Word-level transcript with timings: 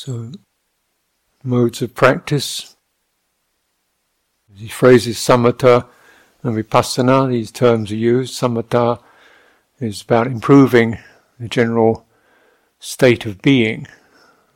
So, 0.00 0.30
modes 1.42 1.82
of 1.82 1.92
practice. 1.92 2.76
These 4.48 4.70
phrases 4.70 5.16
samatha 5.16 5.88
and 6.44 6.56
vipassana, 6.56 7.28
these 7.28 7.50
terms 7.50 7.90
are 7.90 7.96
used. 7.96 8.32
Samatha 8.32 9.02
is 9.80 10.02
about 10.02 10.28
improving 10.28 10.98
the 11.40 11.48
general 11.48 12.06
state 12.78 13.26
of 13.26 13.42
being, 13.42 13.88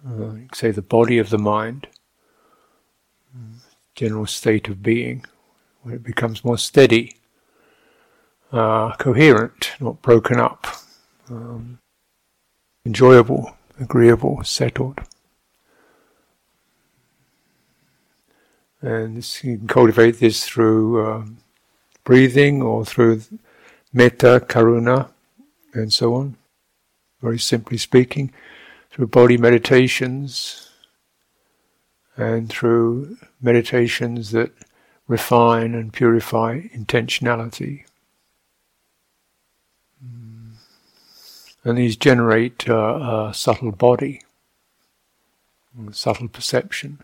uh, 0.08 0.34
say 0.54 0.70
the 0.70 0.80
body 0.80 1.18
of 1.18 1.30
the 1.30 1.38
mind, 1.38 1.88
general 3.96 4.26
state 4.26 4.68
of 4.68 4.80
being, 4.80 5.24
where 5.82 5.96
it 5.96 6.04
becomes 6.04 6.44
more 6.44 6.56
steady, 6.56 7.16
uh, 8.52 8.94
coherent, 8.94 9.72
not 9.80 10.00
broken 10.02 10.38
up, 10.38 10.68
um, 11.28 11.80
enjoyable, 12.86 13.56
agreeable, 13.80 14.44
settled. 14.44 15.00
And 18.82 19.16
you 19.42 19.58
can 19.58 19.68
cultivate 19.68 20.18
this 20.18 20.44
through 20.44 21.06
um, 21.06 21.38
breathing 22.04 22.60
or 22.62 22.84
through 22.84 23.22
metta, 23.92 24.44
karuna, 24.46 25.08
and 25.72 25.92
so 25.92 26.14
on. 26.14 26.36
Very 27.20 27.38
simply 27.38 27.78
speaking, 27.78 28.32
through 28.90 29.06
body 29.06 29.38
meditations 29.38 30.68
and 32.16 32.48
through 32.50 33.16
meditations 33.40 34.32
that 34.32 34.52
refine 35.06 35.74
and 35.74 35.92
purify 35.92 36.62
intentionality. 36.74 37.84
And 41.64 41.78
these 41.78 41.96
generate 41.96 42.68
uh, 42.68 43.28
a 43.30 43.34
subtle 43.34 43.70
body, 43.70 44.22
subtle 45.92 46.28
perception, 46.28 46.98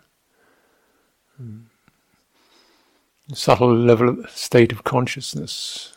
mm. 1.40 1.67
Subtle 3.34 3.74
level 3.74 4.08
of 4.08 4.30
state 4.30 4.72
of 4.72 4.84
consciousness. 4.84 5.94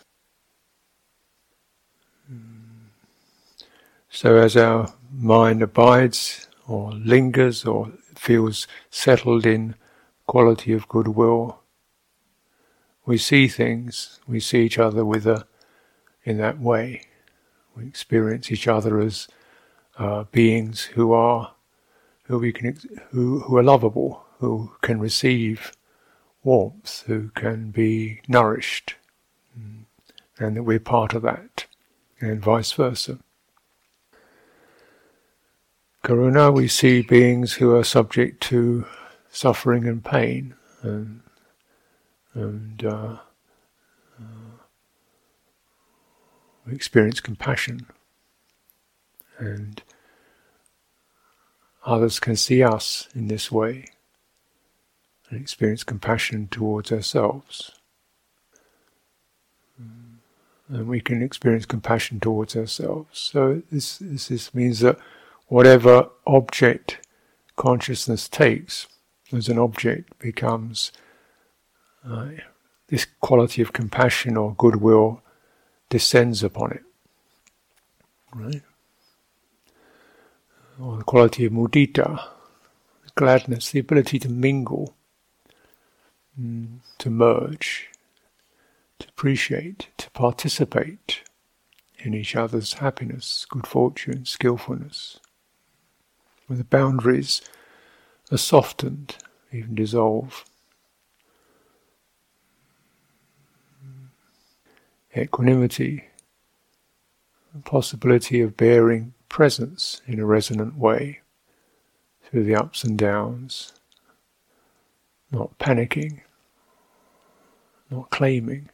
So 4.10 4.36
as 4.36 4.58
our 4.58 4.94
mind 5.12 5.62
abides 5.62 6.48
or 6.68 6.92
lingers 6.92 7.66
or 7.66 7.92
feels 8.16 8.68
settled 8.90 9.46
in 9.46 9.76
quality 10.28 10.73
of 10.73 10.88
goodwill, 10.90 11.62
we 13.06 13.18
see 13.18 13.48
things, 13.48 14.20
we 14.28 14.40
see 14.40 14.66
each 14.66 14.78
other 14.78 15.06
with 15.06 15.26
a, 15.26 15.48
in 16.23 16.38
that 16.38 16.60
way. 16.60 17.04
We 17.76 17.88
experience 17.88 18.52
each 18.52 18.68
other 18.68 19.00
as 19.00 19.28
uh, 19.98 20.26
beings 20.26 20.84
who 20.84 21.14
are, 21.14 21.54
who 22.23 22.40
we 22.40 22.52
can, 22.52 22.78
who, 23.12 23.40
who 23.40 23.58
are 23.58 23.64
lovable, 23.64 24.23
who 24.40 24.72
can 24.82 25.00
receive 25.00 25.72
warmth, 26.44 27.03
who 27.08 27.30
can 27.30 27.72
be 27.72 28.22
nourished, 28.28 28.95
and 30.38 30.58
that 30.58 30.64
we're 30.64 30.80
part 30.80 31.14
of 31.14 31.22
that, 31.22 31.66
and 32.20 32.42
vice 32.42 32.72
versa. 32.72 33.20
Karuna, 36.03 36.52
we 36.52 36.67
see 36.67 37.03
beings 37.03 37.53
who 37.53 37.75
are 37.75 37.83
subject 37.83 38.42
to 38.42 38.86
suffering 39.30 39.88
and 39.88 40.03
pain, 40.03 40.56
and, 40.81 41.22
and 42.33 42.83
uh, 42.83 43.17
uh, 44.20 44.58
we 46.66 46.73
experience 46.73 47.20
compassion, 47.20 47.86
and 49.38 49.83
others 51.86 52.20
can 52.20 52.36
see 52.36 52.64
us 52.64 53.08
in 53.14 53.28
this 53.28 53.52
way 53.52 53.86
and 55.32 55.42
experience 55.42 55.84
compassion 55.84 56.48
towards 56.50 56.92
ourselves. 56.92 57.72
And 60.70 60.88
we 60.88 61.02
can 61.02 61.22
experience 61.22 61.66
compassion 61.66 62.20
towards 62.20 62.55
ourselves. 62.55 63.20
So 63.20 63.61
this, 63.72 63.98
this, 63.98 64.28
this 64.28 64.54
means 64.54 64.82
that 64.82 64.98
whatever 65.48 66.10
object 66.26 67.00
consciousness 67.58 68.30
takes 68.30 68.88
as 69.33 69.50
an 69.50 69.58
object 69.60 70.17
becomes 70.20 70.92
uh, 72.05 72.30
this 72.88 73.05
quality 73.20 73.61
of 73.61 73.73
compassion 73.73 74.38
or 74.38 74.54
goodwill 74.55 75.22
descends 75.89 76.44
upon 76.44 76.72
it. 76.72 76.84
Right? 78.34 78.61
Or 80.82 80.98
the 80.98 81.04
quality 81.04 81.45
of 81.45 81.52
mudita, 81.52 82.28
gladness, 83.16 83.72
the 83.72 83.80
ability 83.80 84.20
to 84.20 84.30
mingle, 84.30 84.88
mm, 84.88 85.01
to 86.98 87.10
merge, 87.10 87.90
to 89.00 89.08
appreciate, 89.10 89.90
to 89.98 90.10
participate 90.12 91.22
in 92.00 92.14
each 92.14 92.36
other's 92.36 92.74
happiness, 92.74 93.46
good 93.50 93.68
fortune, 93.68 94.26
skillfulness. 94.26 95.20
Where 96.48 96.58
the 96.58 96.64
boundaries 96.64 97.42
are 98.32 98.38
softened, 98.38 99.18
even 99.52 99.76
dissolve. 99.76 100.46
Equanimity, 105.16 106.06
the 107.54 107.62
possibility 107.62 108.42
of 108.42 108.56
bearing 108.56 109.14
presence 109.28 110.02
in 110.08 110.20
a 110.20 110.26
resonant 110.26 110.78
way 110.78 111.20
through 112.23 112.44
the 112.44 112.56
ups 112.56 112.84
and 112.84 112.98
downs, 112.98 113.73
not 115.32 115.58
panicking, 115.58 116.22
not 117.92 118.10
claiming, 118.10 118.70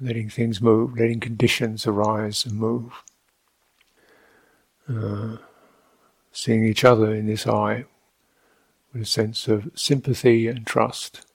letting 0.00 0.30
things 0.30 0.60
move, 0.60 0.98
letting 0.98 1.20
conditions 1.20 1.86
arise 1.86 2.44
and 2.44 2.54
move. 2.56 3.04
Uh, 4.88 5.36
seeing 6.32 6.64
each 6.64 6.84
other 6.84 7.14
in 7.14 7.26
this 7.26 7.46
eye 7.46 7.84
with 8.92 9.02
a 9.02 9.06
sense 9.06 9.48
of 9.48 9.70
sympathy 9.74 10.46
and 10.48 10.66
trust. 10.66 11.26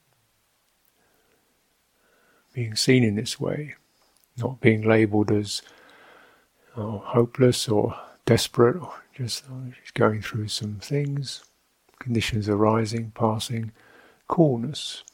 Being 2.52 2.76
seen 2.76 3.04
in 3.04 3.14
this 3.14 3.38
way, 3.38 3.74
not 4.36 4.60
being 4.60 4.82
labelled 4.82 5.30
as 5.30 5.62
oh, 6.76 6.98
hopeless 6.98 7.68
or 7.68 7.98
desperate, 8.26 8.76
or 8.76 8.92
just, 9.14 9.44
oh, 9.50 9.72
just 9.80 9.94
going 9.94 10.22
through 10.22 10.48
some 10.48 10.76
things, 10.76 11.44
conditions 11.98 12.48
arising, 12.48 13.12
passing, 13.14 13.72
coolness, 14.28 15.04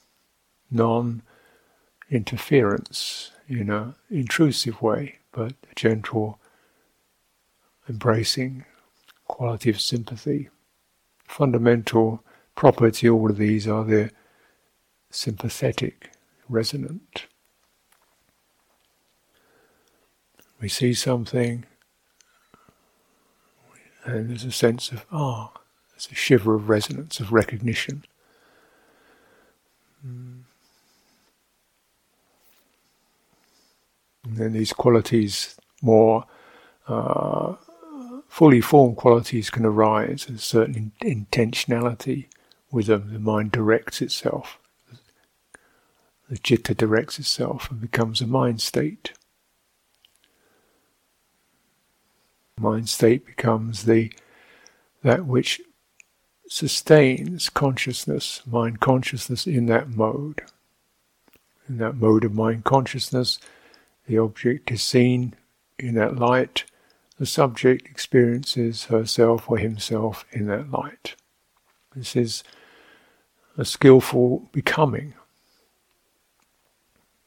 non 0.70 1.22
interference 2.10 3.32
in 3.48 3.70
an 3.70 3.94
intrusive 4.10 4.80
way, 4.82 5.18
but 5.32 5.52
a 5.70 5.74
gentle 5.74 6.38
embracing 7.88 8.64
quality 9.26 9.70
of 9.70 9.80
sympathy. 9.80 10.48
Fundamental 11.24 12.22
property, 12.54 13.08
all 13.08 13.30
of 13.30 13.36
these 13.36 13.68
are 13.68 13.84
they're 13.84 14.10
sympathetic, 15.10 16.10
resonant. 16.48 17.26
We 20.60 20.68
see 20.68 20.92
something, 20.92 21.64
and 24.04 24.30
there's 24.30 24.44
a 24.44 24.52
sense 24.52 24.90
of, 24.90 25.06
ah, 25.12 25.52
oh, 25.54 25.60
there's 25.92 26.08
a 26.10 26.14
shiver 26.14 26.54
of 26.54 26.68
resonance, 26.68 27.20
of 27.20 27.32
recognition. 27.32 28.04
And 30.02 30.44
then 34.36 34.52
these 34.52 34.72
qualities 34.72 35.56
more 35.82 36.24
uh, 36.88 37.54
fully 38.28 38.60
formed 38.60 38.96
qualities 38.96 39.50
can 39.50 39.64
arise, 39.64 40.28
a 40.28 40.38
certain 40.38 40.92
intentionality 41.02 42.26
with 42.70 42.86
them. 42.86 43.12
The 43.12 43.18
mind 43.18 43.52
directs 43.52 44.02
itself, 44.02 44.58
the 46.28 46.36
citta 46.36 46.74
directs 46.74 47.18
itself 47.18 47.70
and 47.70 47.80
becomes 47.80 48.20
a 48.20 48.26
mind 48.26 48.60
state. 48.60 49.12
Mind 52.58 52.88
state 52.88 53.24
becomes 53.24 53.84
the 53.84 54.12
that 55.02 55.26
which 55.26 55.60
sustains 56.48 57.48
consciousness, 57.50 58.42
mind 58.46 58.80
consciousness 58.80 59.46
in 59.46 59.66
that 59.66 59.88
mode. 59.90 60.42
In 61.68 61.78
that 61.78 61.96
mode 61.96 62.24
of 62.24 62.34
mind 62.34 62.64
consciousness, 62.64 63.38
the 64.08 64.18
object 64.18 64.70
is 64.70 64.82
seen 64.82 65.34
in 65.78 65.94
that 65.94 66.16
light 66.16 66.64
the 67.18 67.26
subject 67.26 67.86
experiences 67.86 68.84
herself 68.84 69.50
or 69.50 69.58
himself 69.58 70.24
in 70.32 70.46
that 70.46 70.70
light. 70.70 71.14
This 71.94 72.16
is 72.16 72.42
a 73.58 73.64
skillful 73.64 74.48
becoming, 74.52 75.14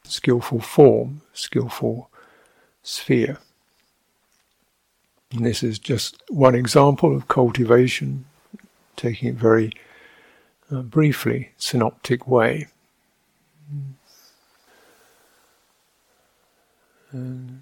skillful 0.03 0.59
form, 0.59 1.21
skillful 1.33 2.09
sphere. 2.81 3.37
And 5.31 5.45
this 5.45 5.61
is 5.61 5.77
just 5.77 6.23
one 6.29 6.55
example 6.55 7.15
of 7.15 7.27
cultivation 7.27 8.25
taking 8.95 9.29
it 9.29 9.35
very 9.35 9.71
uh, 10.71 10.81
briefly, 10.81 11.51
synoptic 11.57 12.27
way. 12.27 12.67
And, 17.11 17.61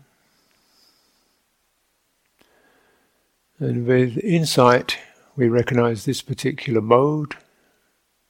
and 3.59 3.87
with 3.87 4.17
insight, 4.19 4.97
we 5.35 5.47
recognize 5.49 6.05
this 6.05 6.21
particular 6.21 6.81
mode 6.81 7.35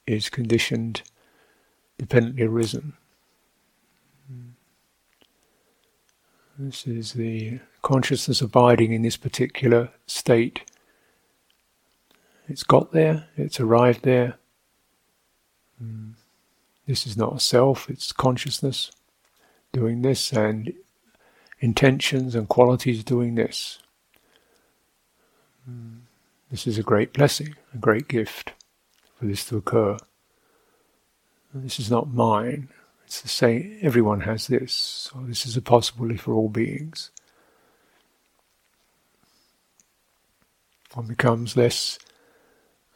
is 0.06 0.28
conditioned, 0.28 1.02
dependently 1.98 2.44
arisen. 2.44 2.94
This 6.62 6.86
is 6.86 7.14
the 7.14 7.58
consciousness 7.80 8.42
abiding 8.42 8.92
in 8.92 9.00
this 9.00 9.16
particular 9.16 9.88
state. 10.06 10.60
It's 12.48 12.64
got 12.64 12.92
there, 12.92 13.28
it's 13.34 13.58
arrived 13.58 14.02
there. 14.02 14.34
Hmm. 15.78 16.10
This 16.86 17.06
is 17.06 17.16
not 17.16 17.36
a 17.36 17.40
self, 17.40 17.88
it's 17.88 18.12
consciousness 18.12 18.92
doing 19.72 20.02
this, 20.02 20.34
and 20.34 20.74
intentions 21.60 22.34
and 22.34 22.48
qualities 22.48 23.04
doing 23.04 23.34
this. 23.36 23.78
This 26.50 26.66
is 26.66 26.78
a 26.78 26.82
great 26.82 27.12
blessing, 27.12 27.54
a 27.72 27.78
great 27.78 28.08
gift 28.08 28.52
for 29.16 29.26
this 29.26 29.44
to 29.46 29.56
occur. 29.58 29.96
This 31.54 31.78
is 31.78 31.90
not 31.90 32.12
mine. 32.12 32.68
It's 33.04 33.20
the 33.20 33.28
same. 33.28 33.78
Everyone 33.82 34.20
has 34.20 34.46
this. 34.46 34.72
So 34.72 35.22
this 35.26 35.46
is 35.46 35.56
a 35.56 35.62
possibility 35.62 36.16
for 36.16 36.32
all 36.32 36.48
beings. 36.48 37.10
One 40.94 41.06
becomes 41.06 41.56
less 41.56 41.98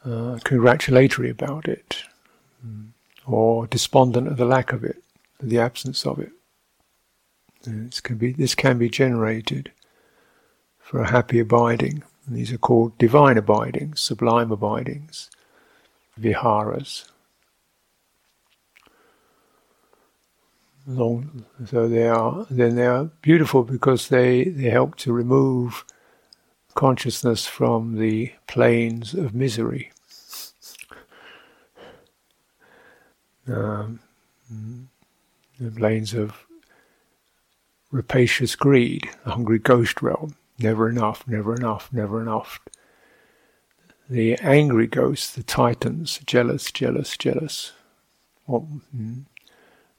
uh, 0.03 0.39
congratulatory 0.43 1.29
about 1.29 1.67
it, 1.67 2.03
or 3.25 3.67
despondent 3.67 4.27
at 4.27 4.37
the 4.37 4.45
lack 4.45 4.73
of 4.73 4.83
it, 4.83 5.01
the 5.41 5.59
absence 5.59 6.05
of 6.05 6.19
it. 6.19 6.31
This 7.65 7.99
can 7.99 8.17
be 8.17 8.31
this 8.31 8.55
can 8.55 8.77
be 8.77 8.89
generated 8.89 9.71
for 10.79 11.01
a 11.01 11.09
happy 11.09 11.39
abiding. 11.39 12.03
And 12.25 12.35
these 12.35 12.51
are 12.51 12.57
called 12.57 12.97
divine 12.97 13.37
abidings, 13.37 14.01
sublime 14.01 14.51
abidings, 14.51 15.29
viharas. 16.17 17.05
Long, 20.87 21.45
so 21.65 21.87
they 21.87 22.07
are 22.07 22.45
then 22.49 22.75
they 22.75 22.85
are 22.85 23.05
beautiful 23.21 23.63
because 23.63 24.09
they, 24.09 24.43
they 24.43 24.69
help 24.69 24.95
to 24.97 25.11
remove 25.11 25.83
consciousness 26.75 27.47
from 27.47 27.95
the 27.95 28.31
planes 28.47 29.13
of 29.15 29.33
misery. 29.33 29.91
Um, 33.47 33.99
the 35.59 35.71
planes 35.71 36.13
of 36.13 36.45
rapacious 37.95 38.55
greed, 38.57 39.09
the 39.23 39.31
hungry 39.31 39.57
ghost 39.57 40.01
realm. 40.01 40.35
Never 40.59 40.89
enough, 40.89 41.25
never 41.27 41.55
enough, 41.55 41.89
never 41.93 42.21
enough. 42.21 42.59
The 44.09 44.35
angry 44.35 44.87
ghosts, 44.87 45.33
the 45.33 45.43
titans, 45.43 46.19
jealous, 46.25 46.71
jealous, 46.71 47.17
jealous. 47.17 47.71
What, 48.45 48.63
mm, 48.95 49.25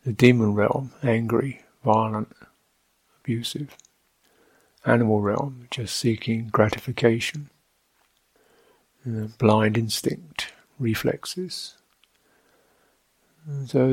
the 0.05 0.13
demon 0.13 0.55
realm, 0.55 0.93
angry, 1.03 1.63
violent, 1.85 2.35
abusive. 3.21 3.77
Animal 4.85 5.21
realm, 5.21 5.67
just 5.71 5.97
seeking 5.97 6.49
gratification. 6.49 7.51
blind 9.39 9.79
instinct, 9.79 10.53
reflexes. 10.79 11.77
And 13.47 13.69
so, 13.69 13.91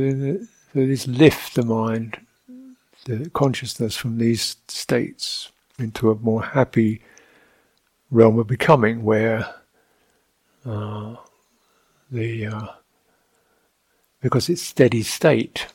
so 0.73 0.88
this 0.88 1.07
lift 1.07 1.56
the 1.56 1.63
mind, 1.63 2.19
the 3.05 3.29
consciousness 3.31 3.95
from 3.95 4.17
these 4.17 4.57
states 4.67 5.51
into 5.79 6.11
a 6.11 6.15
more 6.15 6.44
happy 6.44 7.01
realm 8.11 8.39
of 8.39 8.47
becoming 8.47 9.03
where 9.03 9.53
uh, 10.65 11.15
the 12.11 12.45
uh, 12.47 12.67
because 14.21 14.50
it's 14.50 14.61
steady 14.61 15.03
state. 15.03 15.67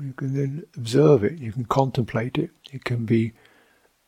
You 0.00 0.12
can 0.14 0.34
then 0.34 0.64
observe 0.76 1.24
it 1.24 1.38
you 1.38 1.52
can 1.52 1.66
contemplate 1.66 2.38
it 2.38 2.50
it 2.72 2.84
can 2.84 3.04
be 3.04 3.32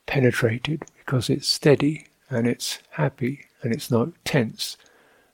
penetrated 0.07 0.85
because 0.99 1.29
it's 1.29 1.47
steady 1.49 2.07
and 2.31 2.47
it's 2.47 2.79
happy 2.91 3.47
and 3.63 3.73
it's 3.73 3.91
not 3.91 4.09
tense 4.25 4.77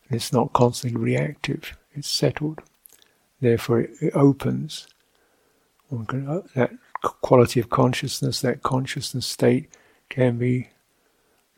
and 0.08 0.16
it's 0.16 0.32
not 0.32 0.52
constantly 0.52 1.00
reactive. 1.00 1.76
It's 1.94 2.08
settled. 2.08 2.60
Therefore 3.40 3.80
it, 3.80 3.90
it 4.00 4.14
opens 4.14 4.88
one 5.88 6.06
can, 6.06 6.28
uh, 6.28 6.42
that 6.54 6.72
quality 7.02 7.60
of 7.60 7.70
consciousness, 7.70 8.40
that 8.40 8.62
consciousness 8.62 9.26
state 9.26 9.68
can 10.08 10.38
be 10.38 10.68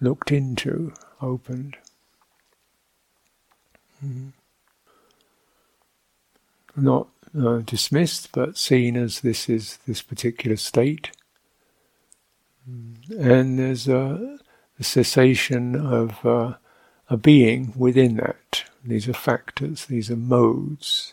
looked 0.00 0.32
into, 0.32 0.92
opened. 1.20 1.76
Mm-hmm. 4.04 4.28
Not 6.76 7.08
uh, 7.38 7.58
dismissed, 7.58 8.30
but 8.32 8.56
seen 8.56 8.96
as 8.96 9.20
this 9.20 9.48
is 9.48 9.78
this 9.86 10.02
particular 10.02 10.56
state. 10.56 11.10
Mm-hmm. 12.68 13.30
And 13.30 13.58
there's 13.58 13.88
a, 13.88 14.38
a 14.78 14.84
cessation 14.84 15.74
of 15.74 16.24
uh, 16.24 16.54
a 17.08 17.16
being 17.16 17.72
within 17.76 18.16
that. 18.16 18.64
These 18.84 19.08
are 19.08 19.12
factors, 19.12 19.86
these 19.86 20.10
are 20.10 20.16
modes, 20.16 21.12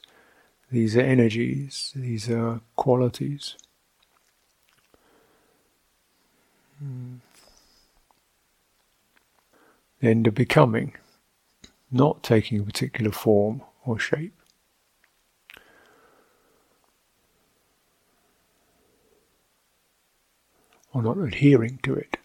these 0.71 0.97
are 0.97 1.01
energies, 1.01 1.91
these 1.95 2.29
are 2.29 2.61
qualities. 2.75 3.55
Mm. 6.83 7.19
Then 10.01 10.23
the 10.23 10.31
becoming, 10.31 10.93
not 11.91 12.21
taking 12.21 12.59
a 12.59 12.63
particular 12.63 13.11
form 13.11 13.61
or 13.85 13.97
shape. 13.97 14.33
Or 20.93 21.01
not 21.01 21.17
adhering 21.17 21.79
to 21.83 21.95
it. 21.95 22.17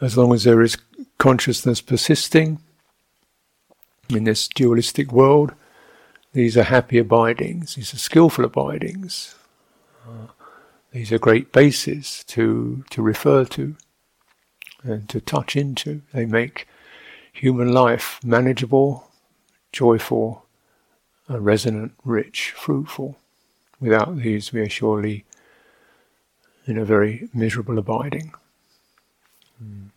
As 0.00 0.16
long 0.16 0.32
as 0.32 0.44
there 0.44 0.62
is 0.62 0.76
consciousness 1.18 1.80
persisting 1.80 2.60
in 4.08 4.24
this 4.24 4.48
dualistic 4.48 5.10
world, 5.10 5.52
these 6.36 6.54
are 6.58 6.64
happy 6.64 6.98
abidings, 6.98 7.76
these 7.76 7.94
are 7.94 7.98
skillful 7.98 8.44
abidings. 8.44 9.34
These 10.92 11.10
are 11.10 11.18
great 11.18 11.50
bases 11.50 12.24
to, 12.24 12.84
to 12.90 13.00
refer 13.00 13.46
to 13.46 13.74
and 14.82 15.08
to 15.08 15.22
touch 15.22 15.56
into. 15.56 16.02
They 16.12 16.26
make 16.26 16.68
human 17.32 17.72
life 17.72 18.20
manageable, 18.22 19.10
joyful, 19.72 20.44
uh, 21.30 21.40
resonant, 21.40 21.92
rich, 22.04 22.50
fruitful. 22.54 23.16
Without 23.80 24.18
these, 24.18 24.52
we 24.52 24.60
are 24.60 24.68
surely 24.68 25.24
in 26.66 26.76
a 26.76 26.84
very 26.84 27.30
miserable 27.32 27.78
abiding. 27.78 28.34
Mm. 29.62 29.88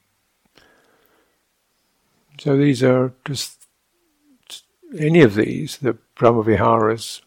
So 2.40 2.56
these 2.56 2.82
are 2.82 3.12
just 3.26 3.58
any 4.98 5.22
of 5.22 5.36
these, 5.36 5.80
the 5.80 5.98
Brahmaviharas, 6.20 7.22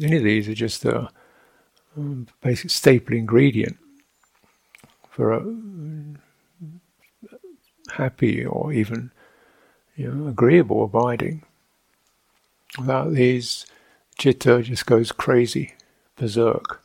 any 0.00 0.18
of 0.18 0.22
these 0.22 0.48
are 0.48 0.54
just 0.54 0.84
a, 0.84 1.10
um, 1.96 2.28
basic 2.40 2.70
staple 2.70 3.16
ingredient 3.16 3.76
for 5.10 5.32
a 5.32 5.44
happy 7.92 8.44
or 8.44 8.72
even 8.72 9.10
you 9.96 10.12
know, 10.12 10.28
agreeable 10.28 10.84
abiding. 10.84 11.42
Without 12.78 13.12
these, 13.12 13.66
chitta 14.18 14.62
just 14.62 14.86
goes 14.86 15.10
crazy, 15.10 15.74
berserk, 16.16 16.82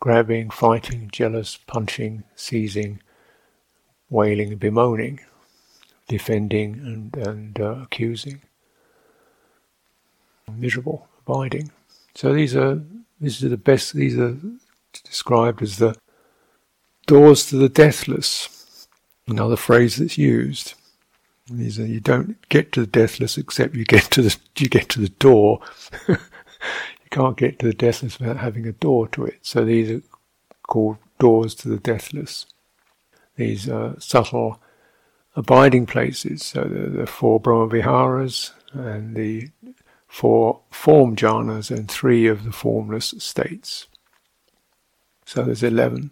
grabbing, 0.00 0.50
fighting, 0.50 1.10
jealous, 1.12 1.58
punching, 1.66 2.22
seizing, 2.36 3.02
wailing, 4.08 4.56
bemoaning, 4.56 5.20
defending, 6.06 6.74
and, 6.74 7.16
and 7.16 7.60
uh, 7.60 7.76
accusing. 7.82 8.40
Miserable 10.56 11.08
abiding. 11.26 11.70
So 12.14 12.32
these 12.32 12.56
are 12.56 12.82
these 13.20 13.42
are 13.42 13.48
the 13.48 13.56
best, 13.56 13.94
these 13.94 14.16
are 14.18 14.36
described 15.04 15.62
as 15.62 15.78
the 15.78 15.96
doors 17.06 17.46
to 17.46 17.56
the 17.56 17.68
deathless. 17.68 18.86
Another 19.26 19.56
phrase 19.56 19.96
that's 19.96 20.16
used. 20.16 20.74
Are, 21.50 21.54
you 21.56 22.00
don't 22.00 22.36
get 22.48 22.72
to 22.72 22.80
the 22.80 22.86
deathless 22.86 23.36
except 23.36 23.74
you 23.74 23.84
get 23.84 24.04
to 24.04 24.22
the, 24.22 24.36
you 24.56 24.68
get 24.68 24.88
to 24.90 25.00
the 25.00 25.08
door. 25.08 25.60
you 26.08 26.16
can't 27.10 27.36
get 27.36 27.58
to 27.58 27.66
the 27.66 27.74
deathless 27.74 28.20
without 28.20 28.38
having 28.38 28.66
a 28.66 28.72
door 28.72 29.08
to 29.08 29.24
it. 29.24 29.38
So 29.42 29.64
these 29.64 29.90
are 29.90 30.02
called 30.66 30.98
doors 31.18 31.54
to 31.56 31.68
the 31.68 31.78
deathless. 31.78 32.46
These 33.36 33.68
are 33.68 33.98
subtle 33.98 34.60
abiding 35.34 35.86
places. 35.86 36.44
So 36.44 36.62
the, 36.64 36.88
the 36.88 37.06
four 37.06 37.40
Brahmaviharas 37.40 38.52
and 38.72 39.16
the 39.16 39.50
four 40.08 40.60
form 40.70 41.14
jhanas 41.14 41.70
and 41.70 41.88
three 41.88 42.26
of 42.26 42.44
the 42.44 42.52
formless 42.52 43.14
states. 43.18 43.86
So 45.24 45.44
there's 45.44 45.62
11. 45.62 46.10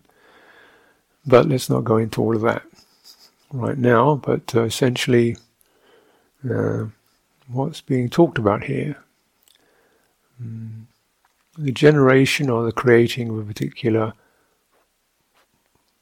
But 1.26 1.48
let's 1.48 1.68
not 1.68 1.84
go 1.84 1.96
into 1.96 2.22
all 2.22 2.36
of 2.36 2.42
that 2.42 2.62
right 3.50 3.78
now. 3.78 4.14
But 4.14 4.54
uh, 4.54 4.62
essentially, 4.62 5.36
uh, 6.48 6.84
what's 7.48 7.80
being 7.80 8.08
talked 8.08 8.38
about 8.38 8.64
here 8.64 8.96
mm, 10.40 10.84
the 11.58 11.72
generation 11.72 12.50
or 12.50 12.64
the 12.64 12.72
creating 12.72 13.30
of 13.30 13.38
a 13.38 13.44
particular 13.44 14.12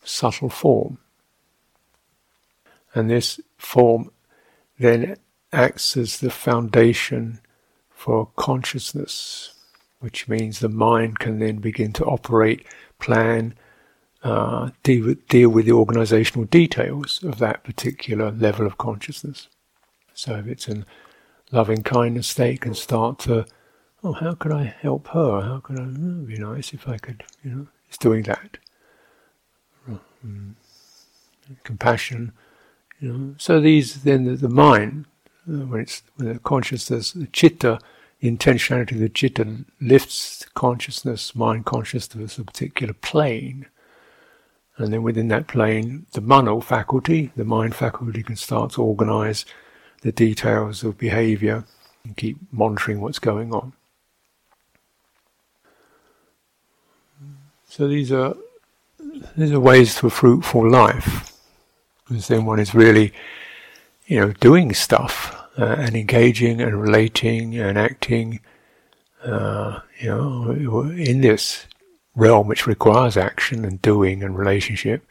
subtle 0.02 0.50
form. 0.50 0.98
And 2.94 3.08
this 3.08 3.40
form 3.56 4.10
then 4.78 5.16
acts 5.52 5.96
as 5.96 6.18
the 6.18 6.30
foundation 6.30 7.40
for 8.04 8.28
consciousness, 8.36 9.54
which 10.00 10.28
means 10.28 10.58
the 10.58 10.68
mind 10.68 11.18
can 11.18 11.38
then 11.38 11.56
begin 11.56 11.90
to 11.90 12.04
operate, 12.04 12.66
plan, 12.98 13.54
uh, 14.22 14.68
deal, 14.82 15.06
with, 15.06 15.26
deal 15.28 15.48
with 15.48 15.64
the 15.64 15.72
organizational 15.72 16.44
details 16.44 17.24
of 17.24 17.38
that 17.38 17.64
particular 17.64 18.30
level 18.30 18.66
of 18.66 18.76
consciousness. 18.76 19.48
So 20.12 20.34
if 20.34 20.46
it's 20.46 20.68
in 20.68 20.84
loving 21.50 21.82
kindness 21.82 22.28
state, 22.28 22.60
can 22.60 22.74
start 22.74 23.20
to, 23.20 23.46
oh, 24.02 24.12
how 24.12 24.34
could 24.34 24.52
I 24.52 24.64
help 24.64 25.08
her? 25.08 25.40
How 25.40 25.60
could 25.60 25.80
I? 25.80 25.84
Oh, 25.84 25.86
it'd 25.86 26.26
be 26.26 26.36
nice 26.36 26.74
if 26.74 26.86
I 26.86 26.98
could, 26.98 27.24
you 27.42 27.50
know, 27.50 27.66
it's 27.88 27.96
doing 27.96 28.24
that. 28.24 28.58
Mm. 30.26 30.56
Compassion, 31.62 32.32
you 33.00 33.10
know. 33.10 33.34
So 33.38 33.60
these 33.60 34.02
then 34.02 34.24
the, 34.24 34.36
the 34.36 34.50
mind, 34.50 35.06
uh, 35.48 35.64
when 35.66 35.80
it's 35.80 36.02
when 36.16 36.32
the 36.32 36.38
consciousness, 36.38 37.12
the 37.12 37.28
chitta, 37.28 37.78
intentionality 38.24 38.98
the 38.98 39.08
chitta 39.08 39.64
lifts 39.80 40.46
consciousness, 40.54 41.34
mind 41.34 41.66
consciousness, 41.66 42.36
to 42.36 42.42
a 42.42 42.44
particular 42.44 42.94
plane. 42.94 43.66
And 44.76 44.92
then 44.92 45.02
within 45.02 45.28
that 45.28 45.46
plane, 45.46 46.06
the 46.12 46.20
mano 46.20 46.60
faculty, 46.60 47.30
the 47.36 47.44
mind 47.44 47.74
faculty 47.74 48.22
can 48.22 48.36
start 48.36 48.72
to 48.72 48.82
organize 48.82 49.44
the 50.00 50.10
details 50.10 50.82
of 50.82 50.98
behavior 50.98 51.64
and 52.04 52.16
keep 52.16 52.36
monitoring 52.50 53.00
what's 53.00 53.18
going 53.18 53.52
on. 53.52 53.72
So 57.68 57.88
these 57.88 58.10
are 58.12 58.34
these 59.36 59.52
are 59.52 59.60
ways 59.60 59.96
to 59.96 60.06
a 60.06 60.10
fruitful 60.10 60.68
life. 60.68 61.32
Because 62.06 62.28
then 62.28 62.44
one 62.44 62.60
is 62.60 62.74
really, 62.74 63.12
you 64.06 64.20
know, 64.20 64.32
doing 64.32 64.74
stuff 64.74 65.43
uh, 65.58 65.76
and 65.78 65.94
engaging 65.94 66.60
and 66.60 66.80
relating 66.80 67.56
and 67.58 67.78
acting, 67.78 68.40
uh, 69.22 69.80
you 70.00 70.08
know, 70.08 70.90
in 70.90 71.20
this 71.20 71.66
realm 72.14 72.46
which 72.46 72.66
requires 72.66 73.16
action 73.16 73.64
and 73.64 73.82
doing 73.82 74.22
and 74.22 74.38
relationship. 74.38 75.04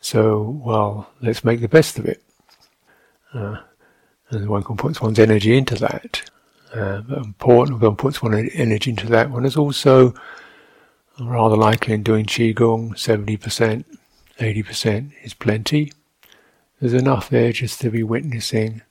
So, 0.00 0.60
well, 0.64 1.10
let's 1.20 1.44
make 1.44 1.60
the 1.60 1.68
best 1.68 1.98
of 1.98 2.06
it. 2.06 2.22
Uh, 3.32 3.58
and 4.30 4.48
one 4.48 4.62
can 4.62 4.76
put 4.76 5.00
one's 5.00 5.18
energy 5.18 5.56
into 5.56 5.76
that. 5.76 6.30
Uh, 6.74 7.02
important, 7.16 7.80
one 7.80 7.96
puts 7.96 8.22
one's 8.22 8.50
energy 8.54 8.90
into 8.90 9.06
that. 9.06 9.30
One 9.30 9.44
is 9.44 9.56
also 9.56 10.14
rather 11.20 11.56
likely 11.56 11.94
in 11.94 12.02
doing 12.02 12.24
Qigong, 12.26 12.92
70%, 12.92 13.84
80% 14.38 15.12
is 15.22 15.34
plenty. 15.34 15.92
There's 16.80 16.94
enough 16.94 17.28
there 17.28 17.52
just 17.52 17.80
to 17.82 17.90
be 17.90 18.02
witnessing. 18.02 18.82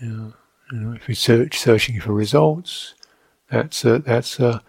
Know, 0.00 0.32
you 0.72 0.78
know, 0.78 0.92
if 0.92 1.08
we 1.08 1.14
search 1.14 1.58
searching 1.58 2.00
for 2.00 2.12
results, 2.12 2.94
that's 3.50 3.84
a, 3.84 3.98
that's 3.98 4.38
a, 4.38 4.62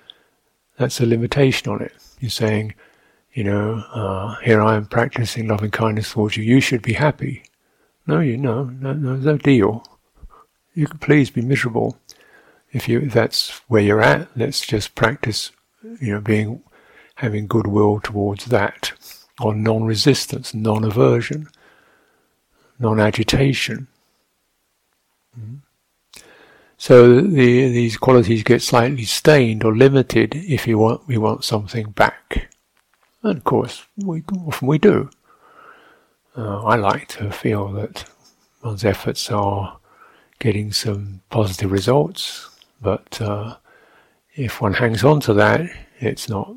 that's 0.78 1.00
a 1.00 1.06
limitation 1.06 1.72
on 1.72 1.82
it. 1.82 1.94
You're 2.20 2.30
saying, 2.30 2.74
you 3.34 3.44
know, 3.44 3.84
uh, 3.94 4.36
here 4.42 4.62
I 4.62 4.76
am 4.76 4.86
practicing 4.86 5.48
loving 5.48 5.72
kindness 5.72 6.12
towards 6.14 6.36
you. 6.38 6.44
You 6.44 6.62
should 6.62 6.82
be 6.82 6.94
happy. 6.94 7.44
No, 8.08 8.20
you 8.20 8.38
know, 8.38 8.66
no, 8.66 8.94
no, 8.94 9.16
no 9.16 9.38
deal. 9.38 9.86
You 10.74 10.88
can 10.88 11.00
please 11.00 11.30
be 11.30 11.42
miserable. 11.42 11.98
If 12.72 12.88
you, 12.88 13.00
if 13.00 13.14
that's 13.14 13.50
where 13.68 13.82
you're 13.82 14.02
at, 14.02 14.30
let's 14.36 14.62
just 14.62 14.96
practice 14.96 15.52
you 16.00 16.14
know, 16.14 16.22
being 16.22 16.62
having 17.16 17.48
goodwill 17.48 18.00
towards 18.02 18.46
that, 18.46 18.94
or 19.42 19.54
non-resistance, 19.54 20.54
non-aversion, 20.54 21.48
non-agitation. 22.80 23.88
So 26.78 27.20
the, 27.20 27.70
these 27.70 27.98
qualities 27.98 28.42
get 28.44 28.62
slightly 28.62 29.04
stained 29.04 29.66
or 29.66 29.76
limited 29.76 30.34
if 30.34 30.66
you 30.66 30.78
want 30.78 31.06
we 31.08 31.18
want 31.18 31.44
something 31.44 31.92
back, 31.92 32.50
and 33.22 33.38
of 33.38 33.44
course 33.44 33.86
we 33.98 34.24
often 34.46 34.68
we 34.68 34.78
do. 34.78 35.10
Uh, 36.38 36.64
I 36.64 36.78
like 36.78 37.10
to 37.10 37.32
feel 37.32 37.68
that 37.74 38.06
one's 38.64 38.86
efforts 38.86 39.30
are 39.30 39.78
getting 40.40 40.72
some 40.72 41.20
positive 41.30 41.70
results, 41.70 42.50
but 42.82 43.22
uh, 43.22 43.58
if 44.36 44.62
one 44.62 44.74
hangs 44.74 45.04
on 45.04 45.20
to 45.22 45.34
that, 45.34 45.70
it's 46.00 46.30
not 46.30 46.56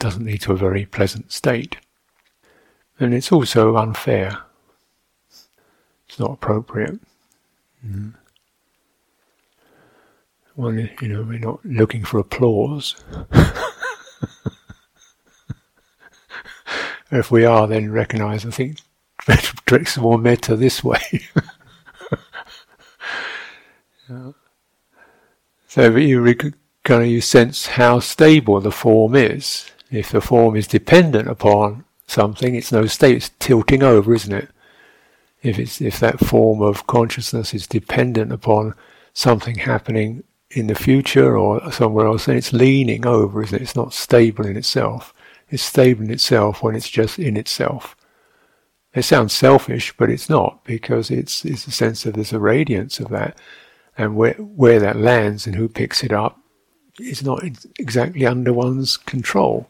doesn't 0.00 0.26
lead 0.26 0.40
to 0.40 0.52
a 0.52 0.56
very 0.56 0.84
pleasant 0.84 1.30
state. 1.30 1.76
And 2.98 3.14
it's 3.14 3.30
also 3.30 3.76
unfair. 3.76 4.38
It's 6.08 6.18
not 6.18 6.32
appropriate. 6.32 6.98
Mm. 7.86 8.14
One, 10.54 10.90
you 11.00 11.08
know, 11.08 11.22
we're 11.22 11.38
not 11.38 11.64
looking 11.64 12.04
for 12.04 12.18
applause. 12.18 12.94
if 17.10 17.30
we 17.30 17.44
are, 17.44 17.66
then 17.66 17.90
recognise. 17.90 18.44
I 18.44 18.50
think 18.50 18.78
better 19.26 19.56
direct 19.66 19.88
some 19.88 20.02
more 20.04 20.18
metta 20.18 20.56
this 20.56 20.84
way. 20.84 21.00
yeah. 24.10 24.32
So 25.68 25.96
you 25.96 26.22
kind 26.84 27.02
of 27.02 27.08
you 27.08 27.20
sense 27.22 27.66
how 27.66 28.00
stable 28.00 28.60
the 28.60 28.70
form 28.70 29.14
is. 29.14 29.70
If 29.90 30.10
the 30.10 30.20
form 30.20 30.54
is 30.56 30.66
dependent 30.66 31.28
upon 31.28 31.84
something, 32.06 32.54
it's 32.54 32.72
no 32.72 32.86
state, 32.86 33.16
it's 33.16 33.30
tilting 33.38 33.82
over, 33.82 34.14
isn't 34.14 34.32
it? 34.32 34.50
If 35.42 35.58
it's 35.58 35.80
if 35.80 35.98
that 36.00 36.20
form 36.20 36.62
of 36.62 36.86
consciousness 36.86 37.52
is 37.52 37.66
dependent 37.66 38.32
upon 38.32 38.74
something 39.12 39.56
happening 39.56 40.22
in 40.50 40.66
the 40.66 40.74
future 40.74 41.36
or 41.36 41.72
somewhere 41.72 42.06
else, 42.06 42.26
then 42.26 42.36
it's 42.36 42.52
leaning 42.52 43.06
over, 43.06 43.42
isn't 43.42 43.56
it? 43.56 43.62
It's 43.62 43.76
not 43.76 43.92
stable 43.92 44.46
in 44.46 44.56
itself. 44.56 45.12
It's 45.50 45.62
stable 45.62 46.04
in 46.04 46.10
itself 46.10 46.62
when 46.62 46.74
it's 46.76 46.88
just 46.88 47.18
in 47.18 47.36
itself. 47.36 47.96
It 48.94 49.02
sounds 49.02 49.32
selfish, 49.32 49.94
but 49.96 50.10
it's 50.10 50.28
not 50.28 50.64
because 50.64 51.10
it's 51.10 51.44
it's 51.44 51.66
a 51.66 51.70
sense 51.70 52.04
of 52.06 52.14
there's 52.14 52.32
a 52.32 52.38
radiance 52.38 53.00
of 53.00 53.08
that, 53.08 53.38
and 53.96 54.16
where 54.16 54.34
where 54.34 54.80
that 54.80 54.96
lands 54.96 55.46
and 55.46 55.56
who 55.56 55.68
picks 55.68 56.04
it 56.04 56.12
up 56.12 56.38
is 57.00 57.22
not 57.22 57.42
exactly 57.78 58.26
under 58.26 58.52
one's 58.52 58.96
control, 58.96 59.68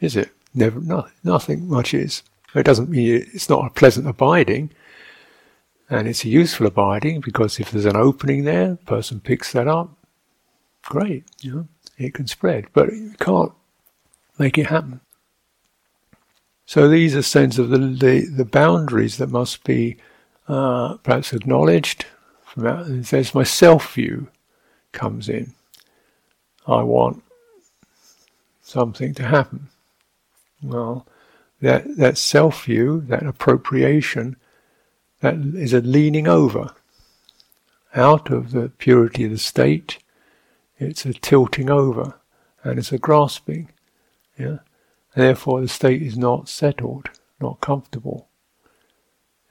is 0.00 0.16
it? 0.16 0.30
Never, 0.54 0.80
no, 0.80 1.06
nothing 1.22 1.68
much 1.68 1.94
is. 1.94 2.22
It 2.54 2.64
doesn't 2.64 2.88
mean 2.88 3.26
it's 3.32 3.48
not 3.48 3.66
a 3.66 3.70
pleasant 3.70 4.08
abiding, 4.08 4.70
and 5.90 6.08
it's 6.08 6.24
a 6.24 6.28
useful 6.28 6.66
abiding 6.66 7.20
because 7.20 7.58
if 7.58 7.70
there's 7.70 7.84
an 7.84 7.96
opening 7.96 8.44
there, 8.44 8.70
the 8.70 8.84
person 8.86 9.20
picks 9.20 9.52
that 9.52 9.68
up. 9.68 9.90
Great, 10.82 11.24
you 11.40 11.54
know, 11.54 11.68
it 11.98 12.14
can 12.14 12.26
spread, 12.26 12.66
but 12.72 12.92
you 12.92 13.14
can't 13.18 13.52
make 14.38 14.56
it 14.56 14.66
happen. 14.66 15.00
So 16.64 16.88
these 16.88 17.16
are 17.16 17.22
sense 17.22 17.58
of 17.58 17.68
the 17.70 17.78
the, 17.78 18.26
the 18.26 18.44
boundaries 18.44 19.18
that 19.18 19.28
must 19.28 19.64
be 19.64 19.96
uh, 20.48 20.96
perhaps 20.98 21.32
acknowledged. 21.32 22.06
From 22.44 22.66
out, 22.66 22.86
there's 22.88 23.34
my 23.34 23.44
self 23.44 23.94
view 23.94 24.28
comes 24.92 25.28
in. 25.28 25.54
I 26.66 26.82
want 26.82 27.22
something 28.62 29.14
to 29.14 29.24
happen. 29.24 29.68
Well, 30.62 31.06
that, 31.60 31.96
that 31.96 32.18
self 32.18 32.64
view, 32.64 33.02
that 33.02 33.26
appropriation, 33.26 34.36
that 35.20 35.34
is 35.54 35.72
a 35.72 35.80
leaning 35.80 36.26
over 36.26 36.74
out 37.94 38.30
of 38.30 38.52
the 38.52 38.68
purity 38.78 39.24
of 39.24 39.30
the 39.30 39.38
state. 39.38 39.98
It's 40.78 41.04
a 41.04 41.12
tilting 41.12 41.70
over 41.70 42.14
and 42.62 42.78
it's 42.78 42.92
a 42.92 42.98
grasping. 42.98 43.70
Yeah? 44.38 44.58
And 45.14 45.24
therefore, 45.24 45.60
the 45.60 45.68
state 45.68 46.02
is 46.02 46.16
not 46.16 46.48
settled, 46.48 47.10
not 47.40 47.60
comfortable, 47.60 48.28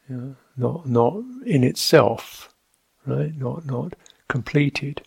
yeah? 0.09 0.33
not, 0.57 0.87
not 0.87 1.15
in 1.45 1.63
itself, 1.63 2.53
right? 3.05 3.35
Not, 3.35 3.65
not 3.65 3.93
completed. 4.27 5.01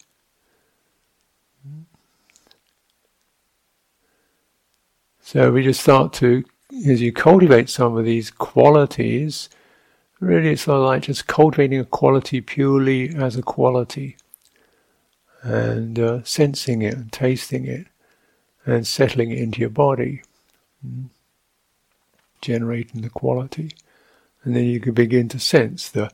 So 5.20 5.50
we 5.50 5.62
just 5.62 5.80
start 5.80 6.12
to, 6.14 6.44
as 6.86 7.00
you 7.00 7.12
cultivate 7.12 7.70
some 7.70 7.96
of 7.96 8.04
these 8.04 8.30
qualities, 8.30 9.48
Really, 10.22 10.50
it's 10.50 10.62
sort 10.62 10.78
of 10.78 10.84
like 10.84 11.02
just 11.02 11.26
cultivating 11.26 11.80
a 11.80 11.84
quality 11.84 12.40
purely 12.40 13.12
as 13.12 13.34
a 13.34 13.42
quality 13.42 14.16
and 15.42 15.98
uh, 15.98 16.22
sensing 16.22 16.80
it 16.80 16.94
and 16.94 17.10
tasting 17.10 17.66
it 17.66 17.88
and 18.64 18.86
settling 18.86 19.32
it 19.32 19.38
into 19.38 19.58
your 19.58 19.68
body, 19.68 20.22
mm. 20.86 21.08
generating 22.40 23.00
the 23.00 23.10
quality. 23.10 23.72
And 24.44 24.54
then 24.54 24.66
you 24.66 24.78
can 24.78 24.94
begin 24.94 25.28
to 25.30 25.40
sense 25.40 25.88
the 25.88 26.08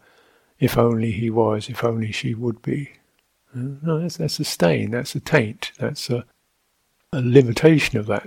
if 0.59 0.79
only 0.79 1.11
he 1.11 1.29
was, 1.29 1.69
if 1.69 1.85
only 1.85 2.11
she 2.11 2.33
would 2.33 2.63
be. 2.63 2.93
Uh, 3.55 3.77
no, 3.83 4.01
that's, 4.01 4.17
that's 4.17 4.41
a 4.41 4.45
stain, 4.45 4.91
that's 4.91 5.15
a 5.17 5.21
taint, 5.21 5.73
that's 5.79 6.09
a, 6.09 6.25
a 7.13 7.21
limitation 7.21 7.99
of 7.99 8.07
that. 8.07 8.27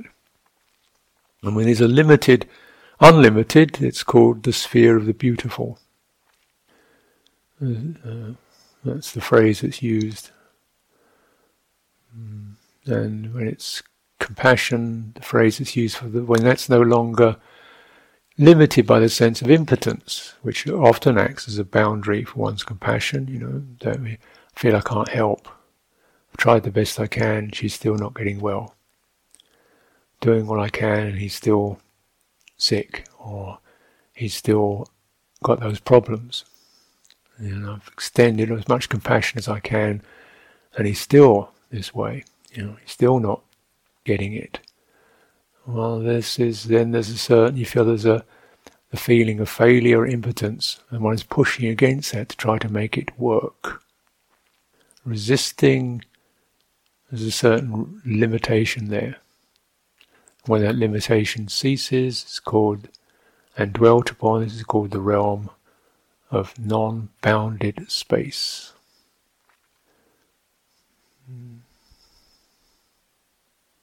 And 1.42 1.56
when 1.56 1.66
there's 1.66 1.82
a 1.82 1.88
limited, 1.88 2.48
unlimited, 3.02 3.82
it's 3.82 4.04
called 4.04 4.44
the 4.44 4.54
sphere 4.54 4.96
of 4.96 5.06
the 5.06 5.14
beautiful. 5.14 5.80
Uh, 7.62 7.68
uh 8.06 8.34
that's 8.84 9.12
the 9.12 9.22
phrase 9.22 9.62
that's 9.62 9.82
used. 9.82 10.32
Mm. 12.18 12.54
And 12.86 13.34
when 13.34 13.48
it's 13.48 13.84
compassion, 14.20 15.12
the 15.16 15.22
phrase 15.22 15.58
that's 15.58 15.76
used 15.76 15.98
for 15.98 16.08
the, 16.08 16.24
when 16.24 16.44
that's 16.44 16.70
no 16.70 16.82
longer 16.82 17.38
limited 18.38 18.88
by 18.88 19.00
the 19.00 19.10
sense 19.10 19.42
of 19.42 19.52
impotence, 19.52 20.34
which 20.42 20.68
often 20.68 21.18
acts 21.18 21.48
as 21.48 21.58
a 21.58 21.64
boundary 21.64 22.24
for 22.24 22.40
one's 22.40 22.64
compassion, 22.64 23.28
you 23.28 23.40
know, 23.40 23.64
that 23.82 24.00
we 24.00 24.18
feel 24.56 24.76
I 24.76 24.82
can't 24.82 25.10
help. 25.10 25.48
I've 25.48 26.38
tried 26.38 26.64
the 26.64 26.72
best 26.72 27.00
I 27.00 27.08
can, 27.08 27.52
she's 27.52 27.76
still 27.76 27.96
not 27.96 28.16
getting 28.16 28.40
well. 28.40 28.76
Doing 30.22 30.48
what 30.48 30.60
I 30.60 30.70
can 30.70 31.08
and 31.08 31.18
he's 31.20 31.36
still 31.36 31.80
sick 32.62 33.08
or 33.20 33.60
he's 34.14 34.36
still 34.36 34.88
got 35.44 35.60
those 35.60 35.80
problems. 35.80 36.46
Know, 37.40 37.74
I've 37.74 37.88
extended 37.92 38.52
as 38.52 38.68
much 38.68 38.90
compassion 38.90 39.40
as 39.40 39.48
I 39.48 39.60
can 39.60 40.02
and 40.78 40.88
he's 40.88 41.02
still 41.02 41.52
this 41.72 41.94
way. 41.94 42.24
You 42.54 42.64
know, 42.64 42.78
he's 42.82 42.92
still 42.92 43.20
not 43.20 43.42
getting 44.04 44.34
it. 44.34 44.60
Well, 45.66 46.00
this 46.00 46.40
is 46.40 46.66
then 46.66 46.92
there's 46.92 47.10
a 47.10 47.18
certain 47.18 47.58
you 47.58 47.66
feel 47.66 47.86
there's 47.86 48.06
a, 48.06 48.24
a 48.92 48.98
feeling 48.98 49.40
of 49.40 49.50
failure, 49.50 50.06
impotence, 50.06 50.80
and 50.90 51.02
one 51.02 51.14
is 51.14 51.24
pushing 51.24 51.68
against 51.68 52.12
that 52.12 52.30
to 52.30 52.38
try 52.38 52.58
to 52.58 52.70
make 52.70 52.98
it 52.98 53.18
work. 53.20 53.82
Resisting, 55.06 56.04
there's 57.10 57.24
a 57.24 57.32
certain 57.32 58.02
limitation 58.06 58.90
there. 58.90 59.18
When 60.46 60.62
that 60.64 60.76
limitation 60.76 61.48
ceases, 61.48 62.24
it's 62.24 62.40
called 62.40 62.90
and 63.56 63.74
dwelt 63.74 64.10
upon. 64.10 64.44
This 64.44 64.56
is 64.56 64.64
called 64.64 64.92
the 64.92 65.00
realm 65.00 65.50
of 66.32 66.58
non-bounded 66.58 67.92
space. 67.92 68.74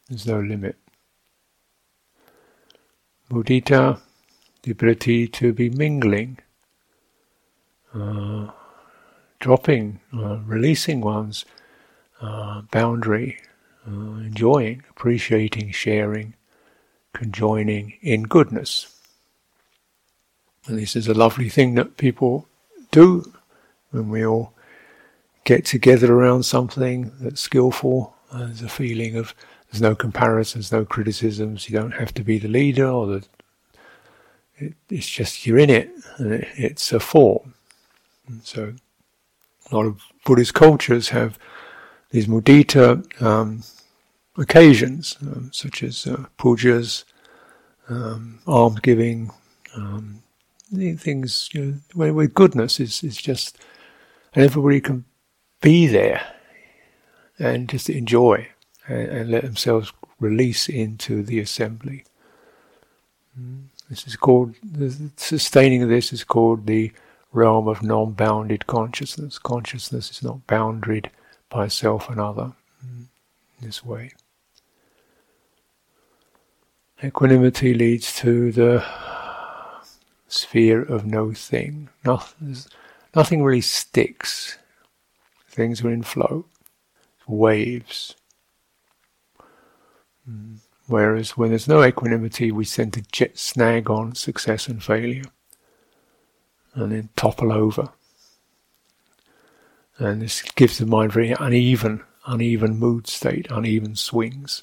There's 0.09 0.27
no 0.27 0.41
limit. 0.41 0.77
Mudita, 3.31 4.01
the 4.63 4.71
ability 4.71 5.29
to 5.29 5.53
be 5.53 5.69
mingling, 5.69 6.39
uh, 7.95 8.49
dropping, 9.39 10.01
uh, 10.13 10.39
releasing 10.47 11.03
one's 11.03 11.45
uh, 12.23 12.63
boundary, 12.71 13.39
uh, 13.87 13.91
enjoying, 13.91 14.83
appreciating, 14.91 15.71
sharing, 15.73 16.35
conjoining 17.13 17.95
in 18.03 18.25
goodness. 18.25 18.95
And 20.67 20.79
this 20.79 20.95
is 20.95 21.09
a 21.09 21.15
lovely 21.15 21.49
thing 21.49 21.75
that 21.75 21.97
people 21.97 22.47
do 22.91 23.33
when 23.91 24.11
we 24.11 24.25
all 24.25 24.53
get 25.45 25.65
together 25.65 26.13
around 26.13 26.43
something 26.43 27.11
that's 27.21 27.41
skillful. 27.41 28.15
There's 28.33 28.63
a 28.63 28.69
feeling 28.69 29.17
of 29.17 29.35
there's 29.71 29.81
no 29.81 29.95
comparisons, 29.95 30.73
no 30.73 30.85
criticisms. 30.85 31.69
You 31.69 31.79
don't 31.79 31.93
have 31.93 32.13
to 32.15 32.23
be 32.23 32.39
the 32.39 32.49
leader 32.49 32.87
or 32.87 33.07
the. 33.07 33.27
It, 34.57 34.75
it's 34.91 35.09
just 35.09 35.47
you're 35.47 35.59
in 35.59 35.71
it, 35.71 35.91
and 36.17 36.33
it, 36.35 36.49
it's 36.57 36.93
a 36.93 37.01
form. 37.01 37.55
And 38.27 38.43
so, 38.45 38.75
a 39.71 39.75
lot 39.75 39.87
of 39.87 40.01
Buddhist 40.25 40.55
cultures 40.55 41.11
have 41.11 41.39
these 42.11 42.27
mudita 42.27 43.23
um, 43.23 43.63
occasions, 44.39 45.17
um, 45.23 45.51
such 45.53 45.83
as 45.83 46.07
uh, 46.07 46.25
pujas, 46.39 47.05
um, 47.89 48.41
alms 48.47 48.81
giving, 48.81 49.31
um, 49.75 50.23
things 50.97 51.49
you 51.53 51.65
know, 51.65 51.75
where, 51.95 52.15
where 52.15 52.27
goodness 52.27 52.81
is, 52.81 53.03
is 53.03 53.17
just, 53.17 53.59
and 54.35 54.45
everybody 54.45 54.81
can 54.81 55.05
be 55.61 55.87
there 55.87 56.35
and 57.39 57.69
just 57.69 57.89
enjoy 57.89 58.49
and, 58.87 59.09
and 59.09 59.31
let 59.31 59.43
themselves 59.43 59.93
release 60.21 60.69
into 60.69 61.23
the 61.23 61.41
assembly. 61.41 62.05
Mm. 63.39 63.65
This 63.89 64.07
is 64.07 64.17
called, 64.17 64.55
the 64.63 65.11
sustaining 65.17 65.83
of 65.83 65.89
this 65.89 66.13
is 66.13 66.23
called 66.23 66.67
the 66.67 66.93
realm 67.33 67.69
of 67.69 67.83
non 67.83 68.13
bounded 68.13 68.67
consciousness. 68.67 69.39
Consciousness 69.39 70.11
is 70.11 70.23
not 70.23 70.47
bounded 70.47 71.11
by 71.49 71.69
self 71.69 72.11
and 72.11 72.21
other 72.21 72.53
mm, 72.85 73.07
in 73.61 73.67
this 73.67 73.83
way. 73.83 74.13
Equanimity 77.03 77.75
leads 77.75 78.15
to 78.17 78.51
the 78.51 78.85
sphere 80.27 80.83
of 80.83 81.07
no 81.07 81.33
thing. 81.33 81.89
Nothing, 82.05 82.57
nothing 83.15 83.45
really 83.45 83.61
sticks. 83.61 84.59
Things 85.49 85.85
are 85.85 85.91
in 85.91 86.03
flow, 86.03 86.47
waves. 87.27 88.17
Hmm. 90.25 90.57
Whereas 90.89 91.37
when 91.37 91.51
there's 91.51 91.69
no 91.69 91.85
equanimity, 91.85 92.51
we 92.51 92.65
tend 92.65 92.95
to 92.95 93.03
jet 93.13 93.39
snag 93.39 93.91
on 93.91 94.15
success 94.15 94.67
and 94.67 94.83
failure 94.83 95.25
and 96.75 96.93
then 96.93 97.11
topple 97.15 97.53
over. 97.53 97.91
And 99.99 100.23
this 100.23 100.43
gives 100.43 100.79
the 100.79 100.87
mind 100.87 101.13
very 101.13 101.33
uneven, 101.33 102.03
uneven 102.27 102.79
mood 102.79 103.07
state, 103.07 103.49
uneven 103.51 103.97
swings. 103.97 104.63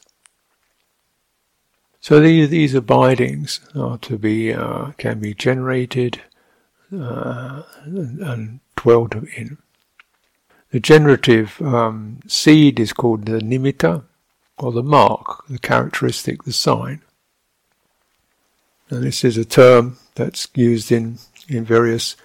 So 2.06 2.20
these, 2.20 2.50
these 2.50 2.76
abidings 2.76 3.62
are 3.74 3.98
to 3.98 4.20
be, 4.20 4.54
uh, 4.54 4.92
can 5.00 5.20
be 5.20 5.34
generated 5.34 6.22
uh, 6.96 7.64
and, 7.84 8.20
and, 8.20 8.60
dwelled 8.76 9.16
in. 9.36 9.58
The 10.70 10.80
generative 10.80 11.60
um, 11.64 12.20
seed 12.28 12.80
is 12.80 12.94
called 12.94 13.26
the 13.26 13.40
nimitta, 13.40 14.04
or 14.60 14.72
the 14.72 14.84
mark, 14.84 15.48
the 15.48 15.58
characteristic, 15.58 16.44
the 16.44 16.54
sign. 16.54 17.02
And 18.92 19.04
this 19.04 19.24
is 19.24 19.36
a 19.36 19.44
term 19.44 19.98
that's 20.14 20.48
used 20.54 20.92
in, 20.92 21.18
in 21.50 21.66
various 21.66 22.16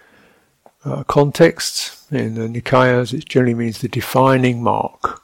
uh, 0.84 1.04
contexts. 1.04 2.06
In 2.10 2.34
the 2.34 2.48
Nikayas, 2.48 3.14
it 3.14 3.30
generally 3.30 3.54
means 3.54 3.78
the 3.78 3.88
defining 3.88 4.62
mark. 4.62 5.19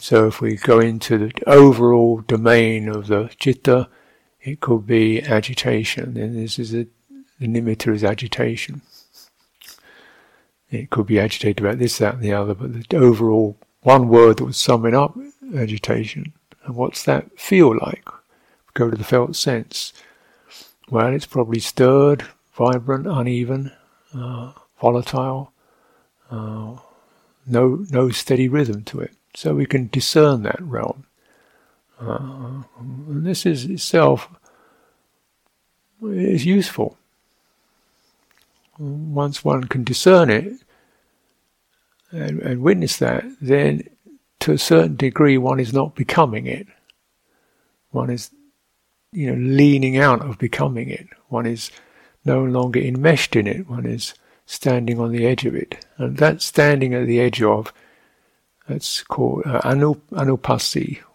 So 0.00 0.26
if 0.26 0.40
we 0.40 0.56
go 0.56 0.78
into 0.78 1.18
the 1.18 1.32
overall 1.46 2.20
domain 2.20 2.88
of 2.88 3.08
the 3.08 3.30
citta, 3.40 3.88
it 4.40 4.60
could 4.60 4.86
be 4.86 5.20
agitation. 5.22 6.16
And 6.16 6.36
this 6.36 6.58
is 6.58 6.74
a, 6.74 6.86
the 7.38 7.46
nimitta 7.46 7.94
is 7.94 8.04
agitation. 8.04 8.82
It 10.70 10.90
could 10.90 11.06
be 11.06 11.18
agitated 11.18 11.64
about 11.64 11.78
this, 11.78 11.98
that, 11.98 12.14
and 12.14 12.22
the 12.22 12.32
other, 12.32 12.54
but 12.54 12.88
the 12.88 12.96
overall 12.96 13.56
one 13.82 14.08
word 14.08 14.36
that 14.36 14.44
would 14.44 14.54
sum 14.54 14.86
it 14.86 14.94
up 14.94 15.16
agitation. 15.56 16.32
And 16.64 16.76
what's 16.76 17.02
that 17.04 17.38
feel 17.38 17.76
like? 17.78 18.06
Go 18.74 18.90
to 18.90 18.96
the 18.96 19.04
felt 19.04 19.34
sense. 19.34 19.92
Well, 20.90 21.12
it's 21.12 21.26
probably 21.26 21.60
stirred, 21.60 22.26
vibrant, 22.52 23.06
uneven, 23.06 23.72
uh, 24.14 24.52
volatile, 24.80 25.52
uh, 26.30 26.76
no, 27.46 27.86
no 27.90 28.10
steady 28.10 28.48
rhythm 28.48 28.84
to 28.84 29.00
it. 29.00 29.12
So 29.38 29.54
we 29.54 29.66
can 29.66 29.86
discern 29.92 30.42
that 30.42 30.60
realm. 30.60 31.06
Uh, 32.00 32.64
and 32.80 33.24
this 33.24 33.46
is 33.46 33.66
itself 33.66 34.28
is 36.02 36.44
useful. 36.44 36.98
Once 38.80 39.44
one 39.44 39.62
can 39.62 39.84
discern 39.84 40.28
it, 40.28 40.54
and, 42.10 42.40
and 42.40 42.62
witness 42.62 42.96
that, 42.96 43.24
then 43.40 43.88
to 44.40 44.54
a 44.54 44.58
certain 44.58 44.96
degree 44.96 45.38
one 45.38 45.60
is 45.60 45.72
not 45.72 45.94
becoming 45.94 46.48
it. 46.48 46.66
One 47.92 48.10
is, 48.10 48.30
you 49.12 49.30
know, 49.30 49.40
leaning 49.40 49.98
out 49.98 50.20
of 50.20 50.38
becoming 50.38 50.88
it. 50.88 51.06
One 51.28 51.46
is 51.46 51.70
no 52.24 52.42
longer 52.42 52.80
enmeshed 52.80 53.36
in 53.36 53.46
it. 53.46 53.70
One 53.70 53.86
is 53.86 54.14
standing 54.46 54.98
on 54.98 55.12
the 55.12 55.28
edge 55.28 55.44
of 55.44 55.54
it. 55.54 55.86
And 55.96 56.16
that 56.16 56.42
standing 56.42 56.92
at 56.92 57.06
the 57.06 57.20
edge 57.20 57.40
of, 57.40 57.72
that's 58.68 59.02
called 59.02 59.42
uh, 59.46 59.60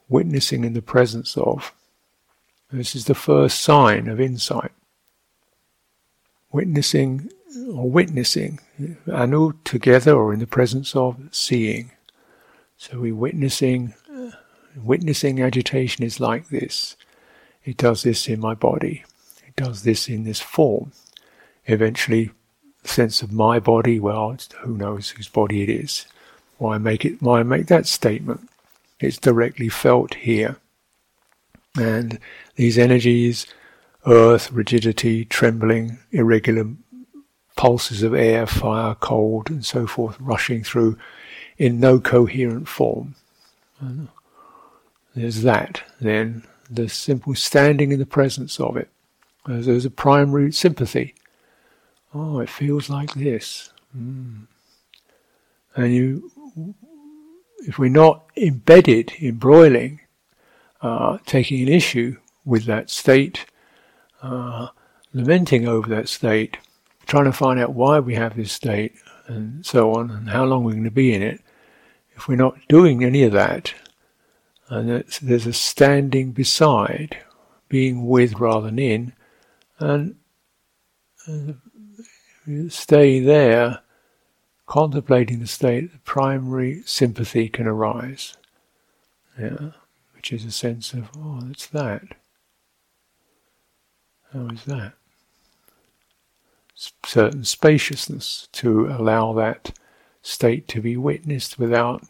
witnessing 0.09 0.63
in 0.63 0.73
the 0.73 0.81
presence 0.81 1.37
of. 1.37 1.73
This 2.71 2.95
is 2.95 3.05
the 3.05 3.15
first 3.15 3.61
sign 3.61 4.07
of 4.07 4.19
insight. 4.19 4.71
witnessing 6.53 7.29
or 7.73 7.89
witnessing, 7.89 8.59
anu 9.11 9.53
together 9.63 10.13
or 10.15 10.33
in 10.33 10.39
the 10.39 10.47
presence 10.47 10.95
of 10.95 11.17
seeing. 11.31 11.91
So 12.77 12.99
we 12.99 13.11
witnessing, 13.11 13.93
witnessing 14.75 15.41
agitation 15.41 16.03
is 16.03 16.19
like 16.19 16.49
this. 16.49 16.95
It 17.63 17.77
does 17.77 18.03
this 18.03 18.27
in 18.27 18.39
my 18.39 18.55
body. 18.55 19.03
It 19.47 19.55
does 19.55 19.83
this 19.83 20.07
in 20.07 20.23
this 20.23 20.39
form. 20.39 20.91
Eventually, 21.65 22.31
the 22.81 22.89
sense 22.89 23.21
of 23.21 23.31
my 23.31 23.59
body. 23.59 23.99
Well, 23.99 24.35
who 24.61 24.77
knows 24.77 25.11
whose 25.11 25.29
body 25.29 25.63
it 25.63 25.69
is? 25.69 26.05
Why 26.63 26.77
make 26.77 27.03
it? 27.03 27.21
Why 27.21 27.43
make 27.43 27.67
that 27.67 27.87
statement? 27.87 28.49
It's 29.01 29.17
directly 29.17 29.67
felt 29.67 30.13
here, 30.13 30.55
and 31.75 32.17
these 32.55 32.77
energies, 32.77 33.45
earth, 34.05 34.49
rigidity, 34.49 35.25
trembling, 35.25 35.99
irregular 36.13 36.67
pulses 37.57 38.01
of 38.01 38.13
air, 38.15 38.47
fire, 38.47 38.95
cold, 38.95 39.49
and 39.49 39.65
so 39.65 39.85
forth, 39.85 40.15
rushing 40.21 40.63
through 40.63 40.97
in 41.57 41.81
no 41.81 41.99
coherent 41.99 42.69
form. 42.69 43.15
There's 45.15 45.41
that. 45.41 45.83
Then 45.99 46.43
the 46.69 46.87
simple 46.87 47.35
standing 47.35 47.91
in 47.91 47.99
the 47.99 48.05
presence 48.05 48.57
of 48.57 48.77
it. 48.77 48.87
There's 49.45 49.83
a 49.83 49.89
primary 49.89 50.53
sympathy. 50.53 51.13
Oh, 52.13 52.39
it 52.39 52.49
feels 52.49 52.89
like 52.89 53.13
this. 53.15 53.69
Mm. 53.93 54.47
And 55.75 55.93
you, 55.93 56.31
if 57.67 57.79
we're 57.79 57.89
not 57.89 58.25
embedded, 58.35 59.13
embroiling, 59.21 60.01
uh, 60.81 61.17
taking 61.25 61.61
an 61.61 61.69
issue 61.69 62.17
with 62.45 62.65
that 62.65 62.89
state, 62.89 63.45
uh, 64.21 64.67
lamenting 65.13 65.67
over 65.67 65.87
that 65.89 66.09
state, 66.09 66.57
trying 67.05 67.25
to 67.25 67.31
find 67.31 67.59
out 67.59 67.73
why 67.73 67.99
we 67.99 68.15
have 68.15 68.35
this 68.35 68.51
state, 68.51 68.93
and 69.27 69.65
so 69.65 69.93
on, 69.93 70.11
and 70.11 70.29
how 70.29 70.43
long 70.43 70.63
we're 70.63 70.71
going 70.71 70.83
to 70.83 70.91
be 70.91 71.13
in 71.13 71.21
it, 71.21 71.41
if 72.15 72.27
we're 72.27 72.35
not 72.35 72.57
doing 72.67 73.03
any 73.03 73.23
of 73.23 73.31
that, 73.31 73.73
and 74.69 75.03
there's 75.21 75.45
a 75.45 75.53
standing 75.53 76.31
beside, 76.31 77.17
being 77.69 78.07
with 78.07 78.33
rather 78.39 78.67
than 78.67 78.79
in, 78.79 79.13
and 79.79 80.15
uh, 81.27 81.53
stay 82.69 83.19
there, 83.19 83.79
contemplating 84.65 85.39
the 85.39 85.47
state, 85.47 85.91
the 85.91 85.99
primary 85.99 86.83
sympathy 86.85 87.49
can 87.49 87.67
arise. 87.67 88.35
Yeah, 89.39 89.71
which 90.15 90.31
is 90.31 90.45
a 90.45 90.51
sense 90.51 90.93
of, 90.93 91.09
oh, 91.17 91.41
it's 91.49 91.67
that. 91.67 92.03
How 94.31 94.47
is 94.47 94.63
that? 94.65 94.93
certain 97.05 97.43
spaciousness 97.43 98.47
to 98.51 98.87
allow 98.87 99.33
that 99.33 99.77
state 100.21 100.67
to 100.69 100.81
be 100.81 100.97
witnessed 100.97 101.59
without 101.59 102.03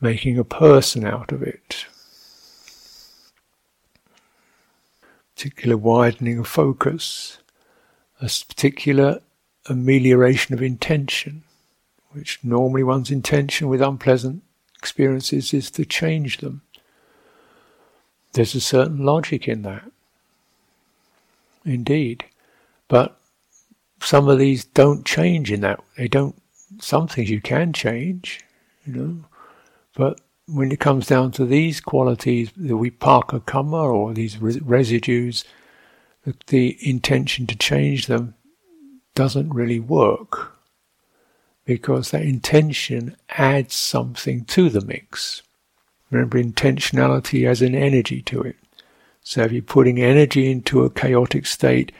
making 0.00 0.38
a 0.38 0.44
person 0.44 1.04
out 1.04 1.32
of 1.32 1.42
it. 1.42 1.86
Particular 5.34 5.76
widening 5.76 6.38
of 6.38 6.46
focus, 6.46 7.38
a 8.20 8.26
particular 8.26 9.20
amelioration 9.68 10.54
of 10.54 10.62
intention, 10.62 11.42
which 12.10 12.38
normally 12.42 12.82
one's 12.82 13.10
intention 13.10 13.68
with 13.68 13.80
unpleasant 13.80 14.42
experiences 14.76 15.54
is 15.54 15.70
to 15.70 15.84
change 15.84 16.38
them. 16.38 16.62
There's 18.32 18.54
a 18.54 18.60
certain 18.60 19.04
logic 19.04 19.46
in 19.46 19.62
that. 19.62 19.84
Indeed. 21.64 22.24
But 22.88 23.18
some 24.00 24.28
of 24.28 24.38
these 24.38 24.64
don't 24.64 25.06
change 25.06 25.52
in 25.52 25.60
that. 25.60 25.80
They 25.96 26.08
don't. 26.08 26.34
Some 26.80 27.06
things 27.06 27.30
you 27.30 27.40
can 27.40 27.72
change, 27.72 28.40
you 28.84 28.94
know. 28.94 29.24
But 29.94 30.20
when 30.46 30.72
it 30.72 30.80
comes 30.80 31.06
down 31.06 31.30
to 31.32 31.44
these 31.44 31.80
qualities, 31.80 32.50
the 32.56 32.74
vipaka 32.74 33.44
karma 33.46 33.84
or 33.84 34.12
these 34.12 34.38
res- 34.38 34.60
residues, 34.62 35.44
the, 36.24 36.34
the 36.48 36.76
intention 36.88 37.46
to 37.46 37.56
change 37.56 38.06
them 38.06 38.34
doesn't 39.14 39.52
really 39.52 39.80
work 39.80 40.56
because 41.64 42.10
that 42.10 42.22
intention 42.22 43.16
adds 43.30 43.74
something 43.74 44.44
to 44.46 44.68
the 44.68 44.80
mix. 44.80 45.42
Remember, 46.10 46.42
intentionality 46.42 47.46
has 47.46 47.62
an 47.62 47.74
energy 47.74 48.20
to 48.22 48.42
it. 48.42 48.56
So 49.22 49.42
if 49.42 49.52
you're 49.52 49.62
putting 49.62 50.00
energy 50.00 50.50
into 50.50 50.84
a 50.84 50.90
chaotic 50.90 51.46
state, 51.46 51.92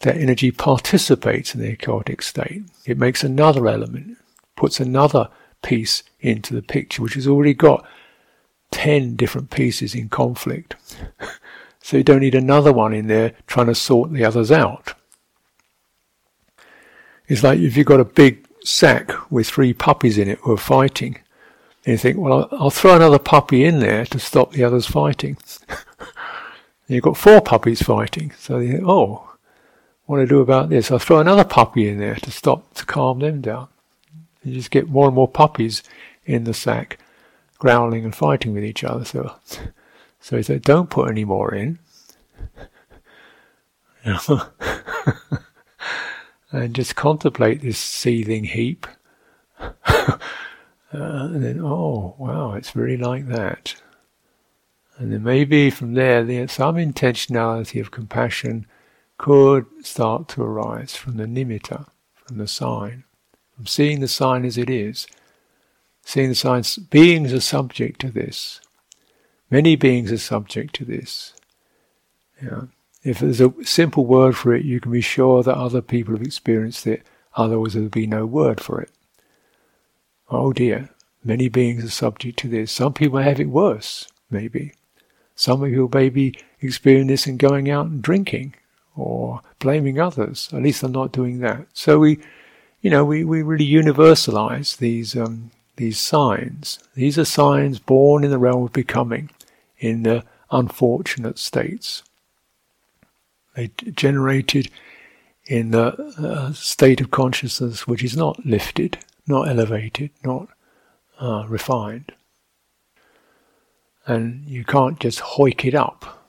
that 0.00 0.16
energy 0.16 0.50
participates 0.50 1.54
in 1.54 1.60
the 1.60 1.76
chaotic 1.76 2.20
state. 2.20 2.62
It 2.84 2.98
makes 2.98 3.22
another 3.22 3.68
element, 3.68 4.18
puts 4.56 4.80
another 4.80 5.28
piece 5.62 6.02
into 6.20 6.52
the 6.52 6.62
picture, 6.62 7.02
which 7.02 7.14
has 7.14 7.26
already 7.26 7.54
got 7.54 7.86
10 8.72 9.16
different 9.16 9.50
pieces 9.50 9.94
in 9.94 10.08
conflict. 10.08 10.76
so 11.82 11.96
you 11.96 12.02
don't 12.02 12.20
need 12.20 12.34
another 12.34 12.72
one 12.72 12.92
in 12.92 13.06
there 13.06 13.32
trying 13.46 13.68
to 13.68 13.74
sort 13.74 14.12
the 14.12 14.24
others 14.24 14.50
out. 14.50 14.94
It's 17.28 17.42
like 17.42 17.58
if 17.58 17.76
you've 17.76 17.86
got 17.86 18.00
a 18.00 18.04
big 18.04 18.46
sack 18.64 19.10
with 19.30 19.46
three 19.48 19.72
puppies 19.72 20.18
in 20.18 20.28
it 20.28 20.38
who 20.40 20.52
are 20.52 20.58
fighting, 20.58 21.18
and 21.84 21.92
you 21.92 21.98
think, 21.98 22.16
well, 22.16 22.48
I'll, 22.52 22.70
throw 22.70 22.96
another 22.96 23.18
puppy 23.18 23.64
in 23.64 23.80
there 23.80 24.06
to 24.06 24.18
stop 24.18 24.52
the 24.52 24.64
others 24.64 24.86
fighting. 24.86 25.36
you've 26.88 27.02
got 27.02 27.16
four 27.16 27.40
puppies 27.40 27.82
fighting, 27.82 28.32
so 28.38 28.58
you 28.58 28.72
think, 28.72 28.84
oh, 28.86 29.30
what 30.06 30.16
do 30.16 30.22
I 30.22 30.26
do 30.26 30.40
about 30.40 30.70
this? 30.70 30.90
I'll 30.90 30.98
throw 30.98 31.18
another 31.18 31.44
puppy 31.44 31.88
in 31.88 31.98
there 31.98 32.14
to 32.16 32.30
stop, 32.30 32.72
to 32.74 32.86
calm 32.86 33.18
them 33.20 33.40
down. 33.40 33.68
You 34.42 34.54
just 34.54 34.70
get 34.70 34.88
more 34.88 35.06
and 35.06 35.14
more 35.14 35.28
puppies 35.28 35.82
in 36.24 36.44
the 36.44 36.54
sack, 36.54 36.98
growling 37.58 38.04
and 38.04 38.14
fighting 38.14 38.52
with 38.54 38.64
each 38.64 38.84
other. 38.84 39.04
So, 39.04 39.34
so 40.20 40.36
he 40.36 40.42
said, 40.42 40.62
don't 40.62 40.90
put 40.90 41.10
any 41.10 41.24
more 41.24 41.54
in. 41.54 41.78
and 46.54 46.74
just 46.74 46.94
contemplate 46.94 47.62
this 47.62 47.78
seething 47.78 48.44
heap. 48.44 48.86
uh, 49.58 50.18
and 50.92 51.44
then, 51.44 51.60
oh, 51.60 52.14
wow, 52.16 52.54
it's 52.54 52.76
really 52.76 52.96
like 52.96 53.26
that. 53.26 53.74
And 54.96 55.12
then 55.12 55.24
maybe 55.24 55.70
from 55.70 55.94
there, 55.94 56.22
there's 56.22 56.52
some 56.52 56.76
intentionality 56.76 57.80
of 57.80 57.90
compassion 57.90 58.66
could 59.18 59.66
start 59.82 60.28
to 60.28 60.42
arise 60.42 60.94
from 60.94 61.16
the 61.16 61.24
nimitta, 61.24 61.88
from 62.14 62.38
the 62.38 62.46
sign, 62.46 63.02
from 63.56 63.66
seeing 63.66 63.98
the 64.00 64.08
sign 64.08 64.44
as 64.44 64.56
it 64.56 64.70
is, 64.70 65.08
seeing 66.04 66.28
the 66.28 66.34
signs. 66.36 66.76
Beings 66.76 67.32
are 67.32 67.40
subject 67.40 68.00
to 68.02 68.10
this. 68.10 68.60
Many 69.50 69.74
beings 69.74 70.12
are 70.12 70.18
subject 70.18 70.74
to 70.76 70.84
this. 70.84 71.34
Yeah. 72.40 72.62
If 73.04 73.18
there's 73.18 73.40
a 73.40 73.52
simple 73.62 74.06
word 74.06 74.34
for 74.36 74.54
it, 74.54 74.64
you 74.64 74.80
can 74.80 74.90
be 74.90 75.02
sure 75.02 75.42
that 75.42 75.56
other 75.56 75.82
people 75.82 76.14
have 76.14 76.26
experienced 76.26 76.86
it, 76.86 77.02
otherwise, 77.36 77.74
there 77.74 77.82
would 77.82 77.92
be 77.92 78.06
no 78.06 78.24
word 78.24 78.60
for 78.60 78.80
it. 78.80 78.90
Oh 80.30 80.54
dear, 80.54 80.88
many 81.22 81.48
beings 81.48 81.84
are 81.84 81.90
subject 81.90 82.38
to 82.40 82.48
this. 82.48 82.72
Some 82.72 82.94
people 82.94 83.18
have 83.18 83.38
it 83.38 83.48
worse, 83.50 84.08
maybe. 84.30 84.72
Some 85.36 85.62
people 85.62 85.90
maybe 85.92 86.38
experience 86.60 87.08
this 87.08 87.26
in 87.26 87.36
going 87.36 87.70
out 87.70 87.86
and 87.86 88.02
drinking 88.02 88.54
or 88.96 89.42
blaming 89.58 90.00
others. 90.00 90.48
At 90.52 90.62
least 90.62 90.82
I'm 90.82 90.92
not 90.92 91.12
doing 91.12 91.40
that. 91.40 91.66
So 91.74 91.98
we, 91.98 92.18
you 92.80 92.88
know, 92.88 93.04
we, 93.04 93.22
we 93.22 93.42
really 93.42 93.66
universalize 93.66 94.78
these 94.78 95.14
um, 95.14 95.50
these 95.76 95.98
signs. 95.98 96.78
These 96.94 97.18
are 97.18 97.24
signs 97.24 97.80
born 97.80 98.24
in 98.24 98.30
the 98.30 98.38
realm 98.38 98.64
of 98.64 98.72
becoming, 98.72 99.30
in 99.78 100.04
the 100.04 100.24
unfortunate 100.50 101.38
states. 101.38 102.02
They 103.54 103.68
generated 103.94 104.70
in 105.46 105.70
the 105.70 105.92
uh, 106.18 106.52
state 106.52 107.00
of 107.00 107.10
consciousness 107.10 107.86
which 107.86 108.02
is 108.02 108.16
not 108.16 108.44
lifted, 108.44 108.98
not 109.26 109.48
elevated, 109.48 110.10
not 110.24 110.48
uh, 111.20 111.44
refined. 111.48 112.12
And 114.06 114.46
you 114.46 114.64
can't 114.64 115.00
just 115.00 115.20
hoik 115.20 115.64
it 115.64 115.74
up 115.74 116.24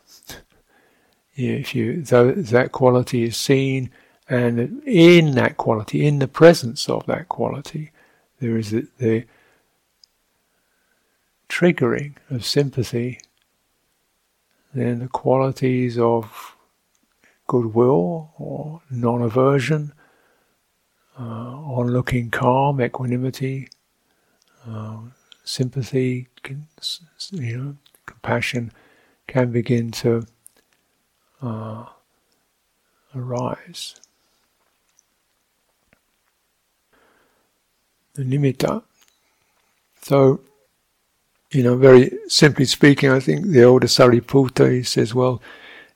if 1.36 1.76
you 1.76 2.02
though 2.02 2.32
that 2.32 2.72
quality 2.72 3.24
is 3.24 3.36
seen 3.36 3.92
and 4.30 4.82
in 4.84 5.32
that 5.36 5.58
quality 5.58 6.06
in 6.06 6.20
the 6.20 6.28
presence 6.28 6.88
of 6.90 7.06
that 7.06 7.28
quality 7.28 7.92
there 8.40 8.58
is 8.58 8.72
the, 8.72 8.88
the 9.00 9.26
triggering 11.50 12.16
of 12.30 12.46
sympathy 12.46 13.20
then 14.74 15.00
the 15.00 15.08
qualities 15.08 15.98
of 15.98 16.55
goodwill 17.48 18.34
or 18.38 18.82
non 18.90 19.22
aversion, 19.22 19.94
uh, 21.18 21.24
onlooking 21.24 22.32
calm, 22.32 22.82
equanimity, 22.82 23.70
uh, 24.68 24.98
sympathy, 25.44 26.28
you 27.32 27.58
know, 27.58 27.76
compassion 28.06 28.72
can 29.28 29.52
begin 29.52 29.92
to 29.92 30.26
uh, 31.42 31.86
arise. 33.16 33.96
The 38.14 38.24
nimitta. 38.24 38.84
So, 40.02 40.42
you 41.52 41.64
know, 41.64 41.76
very 41.76 42.12
simply 42.28 42.66
speaking, 42.66 43.10
I 43.10 43.20
think 43.20 43.48
the 43.48 43.64
older 43.64 43.88
Sariputta 43.88 44.72
he 44.72 44.84
says, 44.84 45.14
well, 45.14 45.42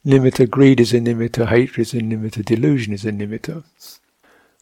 nimitta 0.05 0.49
greed 0.49 0.79
is 0.79 0.93
a 0.93 0.99
nimitta, 0.99 1.47
hatred 1.47 1.88
is 1.88 1.93
a 1.93 1.99
nimitta, 1.99 2.43
delusion 2.43 2.93
is 2.93 3.05
a 3.05 3.12
nimitta. 3.12 3.63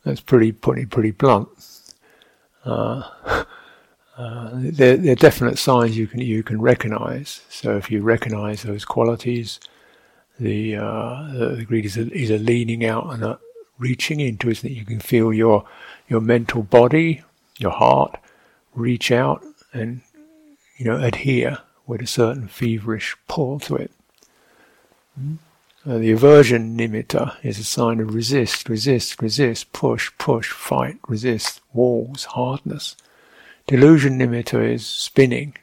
That's 0.04 0.22
pretty 0.22 0.52
pretty, 0.52 0.86
pretty 0.86 1.12
blunt. 1.12 1.50
Uh, 2.64 3.04
uh, 4.18 4.50
they're, 4.54 4.98
they're, 4.98 5.16
definite 5.16 5.58
signs 5.58 5.98
you 5.98 6.08
can 6.08 6.22
you 6.22 6.44
can 6.44 6.62
recognize. 6.62 7.42
So 7.50 7.78
if 7.78 7.92
you 7.92 8.02
recognize 8.02 8.64
those 8.64 8.86
qualities, 8.86 9.60
the, 10.40 10.76
uh, 10.76 11.28
the 11.56 11.66
greed 11.68 11.86
is 11.86 11.98
a, 11.98 12.12
is 12.12 12.30
a 12.30 12.38
leaning 12.38 12.86
out 12.86 13.12
and 13.14 13.24
a 13.24 13.40
reaching 13.78 14.20
into, 14.20 14.50
isn't 14.50 14.70
it? 14.70 14.74
You 14.74 14.86
can 14.86 15.00
feel 15.00 15.34
your 15.34 15.66
your 16.08 16.22
mental 16.22 16.64
body, 16.64 17.24
your 17.58 17.72
heart, 17.72 18.18
reach 18.74 19.12
out 19.12 19.44
and 19.74 20.02
you 20.78 20.86
know 20.86 21.02
adhere 21.02 21.60
with 21.86 22.02
a 22.02 22.08
certain 22.08 22.48
feverish 22.48 23.16
pull 23.28 23.60
to 23.62 23.76
it. 23.76 23.92
Uh, 25.18 25.98
the 25.98 26.12
aversion 26.12 26.78
nimitta 26.78 27.38
is 27.44 27.60
a 27.60 27.64
sign 27.64 28.00
of 28.00 28.14
resist, 28.14 28.68
resist, 28.68 29.22
resist, 29.22 29.72
push, 29.74 30.12
push, 30.18 30.52
fight, 30.52 30.98
resist, 31.08 31.62
walls, 31.74 32.26
hardness. 32.26 32.96
Delusion 33.68 34.20
nimitta 34.20 34.74
is 34.74 34.86
spinning. 34.86 35.56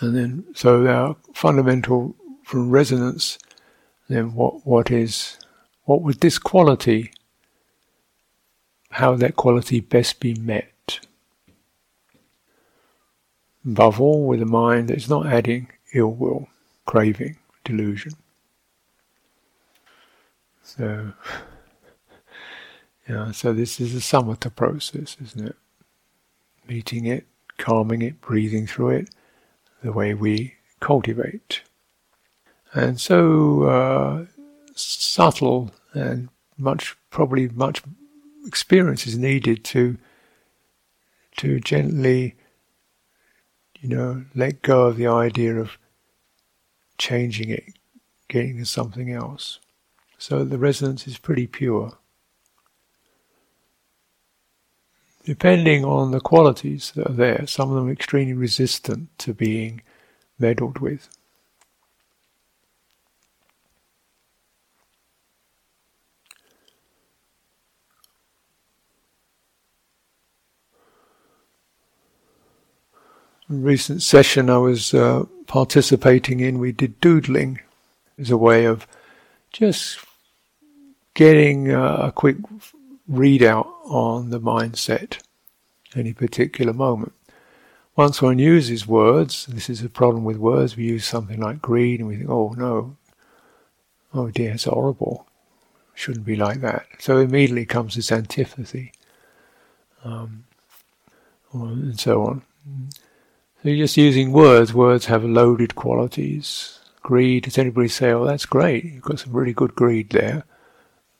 And 0.00 0.16
then, 0.16 0.44
so 0.54 0.86
our 0.86 1.16
fundamental 1.34 2.14
from 2.44 2.70
resonance, 2.70 3.38
then 4.08 4.34
what, 4.34 4.64
what 4.64 4.90
is, 4.90 5.36
what 5.84 6.02
would 6.02 6.20
this 6.20 6.38
quality, 6.38 7.10
how 8.90 9.10
would 9.12 9.20
that 9.20 9.34
quality 9.34 9.80
best 9.80 10.20
be 10.20 10.34
met? 10.34 10.72
Above 13.64 14.00
all, 14.00 14.26
with 14.26 14.40
a 14.42 14.46
mind 14.46 14.88
that 14.88 14.96
is 14.96 15.08
not 15.08 15.26
adding 15.26 15.68
ill 15.94 16.12
will, 16.12 16.48
craving, 16.86 17.36
delusion. 17.64 18.12
So, 20.62 21.12
yeah, 23.08 23.32
so 23.32 23.52
this 23.52 23.80
is 23.80 23.94
a 23.94 23.98
samatha 23.98 24.54
process, 24.54 25.16
isn't 25.22 25.48
it? 25.48 25.56
Meeting 26.68 27.06
it, 27.06 27.26
calming 27.56 28.02
it, 28.02 28.20
breathing 28.20 28.66
through 28.66 28.90
it, 28.90 29.10
the 29.82 29.92
way 29.92 30.14
we 30.14 30.54
cultivate. 30.80 31.62
And 32.72 33.00
so 33.00 33.62
uh, 33.64 34.26
subtle 34.74 35.72
and 35.94 36.28
much, 36.56 36.96
probably 37.10 37.48
much 37.48 37.82
experience 38.46 39.06
is 39.06 39.16
needed 39.16 39.64
to 39.64 39.98
to 41.38 41.60
gently, 41.60 42.34
you 43.80 43.88
know, 43.88 44.24
let 44.34 44.62
go 44.62 44.86
of 44.86 44.96
the 44.96 45.06
idea 45.06 45.56
of 45.56 45.78
changing 46.98 47.50
it, 47.50 47.64
getting 48.28 48.58
to 48.58 48.64
something 48.64 49.12
else. 49.12 49.60
So 50.18 50.44
the 50.44 50.58
resonance 50.58 51.06
is 51.06 51.18
pretty 51.18 51.46
pure. 51.46 51.96
Depending 55.24 55.84
on 55.84 56.10
the 56.10 56.20
qualities 56.20 56.92
that 56.96 57.10
are 57.10 57.12
there, 57.12 57.46
some 57.46 57.70
of 57.70 57.76
them 57.76 57.88
are 57.88 57.92
extremely 57.92 58.32
resistant 58.32 59.16
to 59.18 59.34
being 59.34 59.82
meddled 60.38 60.78
with. 60.78 61.08
Recent 73.48 74.02
session 74.02 74.50
I 74.50 74.58
was 74.58 74.92
uh, 74.94 75.24
participating 75.46 76.40
in, 76.40 76.58
we 76.58 76.72
did 76.72 77.00
doodling 77.00 77.60
as 78.18 78.30
a 78.30 78.36
way 78.36 78.64
of 78.64 78.86
just 79.52 79.98
getting 81.14 81.72
uh, 81.72 81.96
a 82.02 82.12
quick 82.12 82.36
readout 83.10 83.66
on 83.84 84.30
the 84.30 84.40
mindset 84.40 85.18
any 85.96 86.12
particular 86.12 86.72
moment. 86.72 87.12
Once 87.96 88.22
one 88.22 88.38
uses 88.38 88.86
words, 88.86 89.46
this 89.46 89.68
is 89.68 89.82
a 89.82 89.88
problem 89.88 90.24
with 90.24 90.36
words, 90.36 90.76
we 90.76 90.84
use 90.84 91.04
something 91.04 91.40
like 91.40 91.60
greed 91.60 91.98
and 91.98 92.08
we 92.08 92.16
think, 92.16 92.30
oh 92.30 92.54
no, 92.56 92.96
oh 94.14 94.28
dear, 94.30 94.52
it's 94.52 94.64
horrible. 94.64 95.26
Shouldn't 95.94 96.26
be 96.26 96.36
like 96.36 96.60
that. 96.60 96.86
So 97.00 97.18
immediately 97.18 97.66
comes 97.66 97.96
this 97.96 98.12
antipathy, 98.12 98.92
um, 100.04 100.44
and 101.52 101.98
so 101.98 102.22
on. 102.22 102.42
So 103.62 103.68
you're 103.68 103.84
just 103.84 103.96
using 103.96 104.32
words. 104.32 104.72
Words 104.72 105.06
have 105.06 105.24
loaded 105.24 105.74
qualities. 105.74 106.78
Greed, 107.02 107.44
does 107.44 107.58
anybody 107.58 107.88
say, 107.88 108.10
oh, 108.12 108.24
that's 108.24 108.46
great, 108.46 108.84
you've 108.84 109.02
got 109.02 109.18
some 109.18 109.32
really 109.32 109.52
good 109.52 109.74
greed 109.74 110.10
there? 110.10 110.44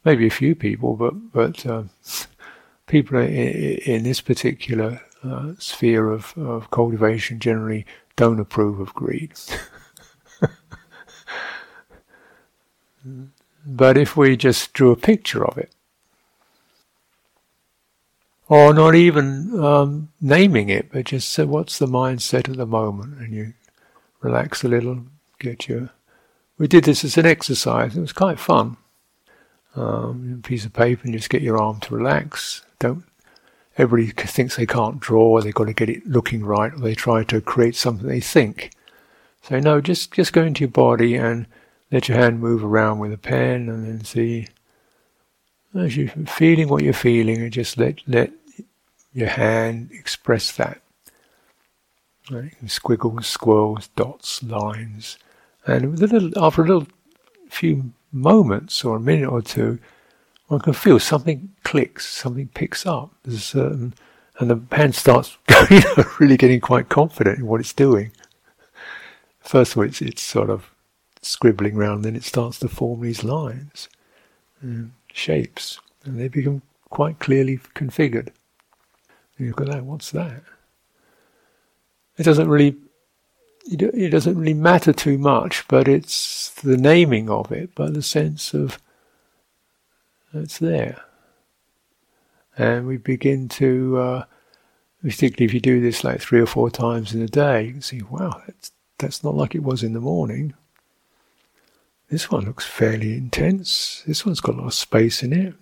maybe 0.05 0.27
a 0.27 0.31
few 0.31 0.55
people, 0.55 0.96
but 0.96 1.14
but 1.33 1.66
um, 1.66 1.90
people 2.87 3.18
in, 3.18 3.27
in, 3.27 4.03
this 4.05 4.22
particular 4.22 5.03
uh, 5.22 5.53
sphere 5.59 6.11
of, 6.11 6.33
of 6.37 6.70
cultivation 6.70 7.38
generally 7.38 7.85
don't 8.16 8.40
approve 8.40 8.81
of 8.81 8.94
greed. 8.94 9.33
but 13.66 13.98
if 13.98 14.16
we 14.16 14.37
just 14.37 14.72
drew 14.72 14.90
a 14.90 14.96
picture 14.96 15.44
of 15.44 15.59
it, 15.59 15.70
or 18.49 18.73
not 18.73 18.95
even 18.95 19.63
um, 19.63 20.09
naming 20.21 20.71
it, 20.71 20.91
but 20.91 21.07
just 21.07 21.29
say, 21.29 21.45
what's 21.45 21.79
the 21.79 21.87
mindset 21.87 22.49
at 22.49 22.57
the 22.57 22.67
moment, 22.67 23.19
and 23.19 23.35
you 23.35 23.53
relax 24.21 24.65
a 24.65 24.69
little, 24.69 25.05
get 25.39 25.69
your. 25.69 25.91
We 26.57 26.67
did 26.67 26.85
this 26.85 27.05
as 27.05 27.17
an 27.17 27.27
exercise. 27.27 27.97
It 27.97 28.01
was 28.01 28.13
quite 28.13 28.41
fun 28.41 28.79
um, 29.77 30.41
piece 30.45 30.65
of 30.65 30.73
paper 30.73 31.03
and 31.05 31.13
just 31.13 31.31
get 31.31 31.43
your 31.43 31.59
arm 31.59 31.79
to 31.81 31.95
relax. 31.95 32.63
Don't. 32.79 33.05
Everybody 33.77 34.11
thinks 34.11 34.57
they 34.57 34.67
can't 34.67 34.99
draw, 34.99 35.41
they've 35.41 35.55
got 35.55 35.67
to 35.67 35.73
get 35.73 35.89
it 35.89 36.05
looking 36.05 36.45
right, 36.45 36.73
or 36.73 36.79
they 36.79 36.97
try 36.97 37.23
to 37.25 37.41
create 37.41 37.77
something 37.77 38.09
they 38.09 38.21
think. 38.21 38.73
So 39.43 39.61
no, 39.61 39.81
just 39.81 40.11
just 40.13 40.33
go 40.33 40.43
into 40.43 40.61
your 40.61 40.71
body 40.71 41.15
and 41.15 41.47
let 41.93 42.09
your 42.09 42.19
hand 42.19 42.41
move 42.41 42.65
around 42.65 42.99
with 42.99 43.13
a 43.13 43.19
pen, 43.19 43.69
and 43.69 43.87
then 43.87 44.05
see 44.05 44.49
as 45.75 45.97
you're 45.97 46.09
feeling 46.09 46.69
what 46.69 46.83
you're 46.83 46.93
feeling, 46.93 47.43
and 47.43 47.53
just 47.53 47.79
let 47.79 48.01
let 48.07 48.33
your 49.13 49.29
hand 49.29 49.91
express 49.93 50.53
that. 50.53 50.81
Right? 52.31 52.53
Squiggles, 52.67 53.27
squirrels, 53.27 53.89
dots, 53.97 54.43
lines, 54.43 55.19
and 55.67 55.85
a 55.85 55.89
little, 55.89 56.31
after 56.43 56.63
a 56.63 56.67
little 56.67 56.87
few 57.51 57.93
moments 58.13 58.85
or 58.85 58.97
a 58.97 59.01
minute 59.01 59.29
or 59.29 59.43
two, 59.43 59.79
one 60.49 60.61
can 60.61 60.73
feel 60.73 60.99
something 60.99 61.51
clicks, 61.65 62.07
something 62.07 62.49
picks 62.49 62.87
up. 62.87 63.13
There's 63.23 63.37
a 63.37 63.41
certain, 63.41 63.95
and 64.39 64.51
the 64.51 64.77
hand 64.77 64.95
starts 64.95 65.37
know, 65.71 66.05
really 66.19 66.37
getting 66.37 66.61
quite 66.61 66.89
confident 66.89 67.39
in 67.39 67.47
what 67.47 67.61
it's 67.61 67.73
doing. 67.73 68.13
First 69.41 69.73
of 69.73 69.79
all, 69.79 69.85
it's, 69.85 70.01
it's 70.01 70.23
sort 70.23 70.51
of 70.51 70.71
scribbling 71.23 71.77
around, 71.77 72.03
then 72.03 72.17
it 72.17 72.25
starts 72.25 72.59
to 72.61 72.69
form 72.69 73.01
these 73.01 73.25
lines, 73.25 73.89
shapes, 75.12 75.81
and 76.05 76.18
they 76.18 76.29
become 76.29 76.62
quite 76.90 77.18
clearly 77.18 77.59
configured. 77.75 78.29
And 79.37 79.47
you 79.47 79.49
look 79.49 79.61
at 79.62 79.68
that, 79.68 79.85
what's 79.85 80.11
that? 80.12 80.42
It 82.16 82.25
doesn't 82.25 82.49
really 82.49 82.77
it 83.71 84.11
doesn't 84.11 84.38
really 84.38 84.55
matter 84.55 84.92
too 84.92 85.18
much, 85.18 85.66
but 85.68 85.88
it's 85.88 86.51
the 86.62 86.77
naming 86.77 87.29
of 87.29 87.53
it, 87.53 87.75
but 87.75 87.92
the 87.92 88.03
sense 88.03 88.55
of 88.55 88.79
it's 90.33 90.59
there. 90.59 91.03
And 92.57 92.87
we 92.87 92.97
begin 92.97 93.49
to, 93.51 93.99
uh, 93.99 94.25
particularly 95.03 95.44
if 95.44 95.55
you 95.55 95.61
do 95.61 95.81
this 95.81 96.03
like 96.03 96.21
three 96.21 96.40
or 96.40 96.47
four 96.47 96.71
times 96.71 97.14
in 97.14 97.23
a 97.23 97.29
day, 97.29 97.64
you 97.64 97.73
can 97.73 97.83
see, 97.83 98.03
wow, 98.03 98.42
that's, 98.47 98.73
that's 98.99 99.23
not 99.23 99.35
like 99.35 99.55
it 99.55 99.62
was 99.62 99.83
in 99.83 99.92
the 99.92 100.01
morning. 100.01 100.55
This 102.11 102.31
one 102.31 102.47
looks 102.47 102.64
fairly 102.64 103.14
intense. 103.14 104.03
This 104.07 104.25
one's 104.25 104.40
got 104.40 104.55
a 104.55 104.59
lot 104.59 104.66
of 104.68 104.75
space 104.75 105.23
in 105.23 105.33
it. 105.33 105.55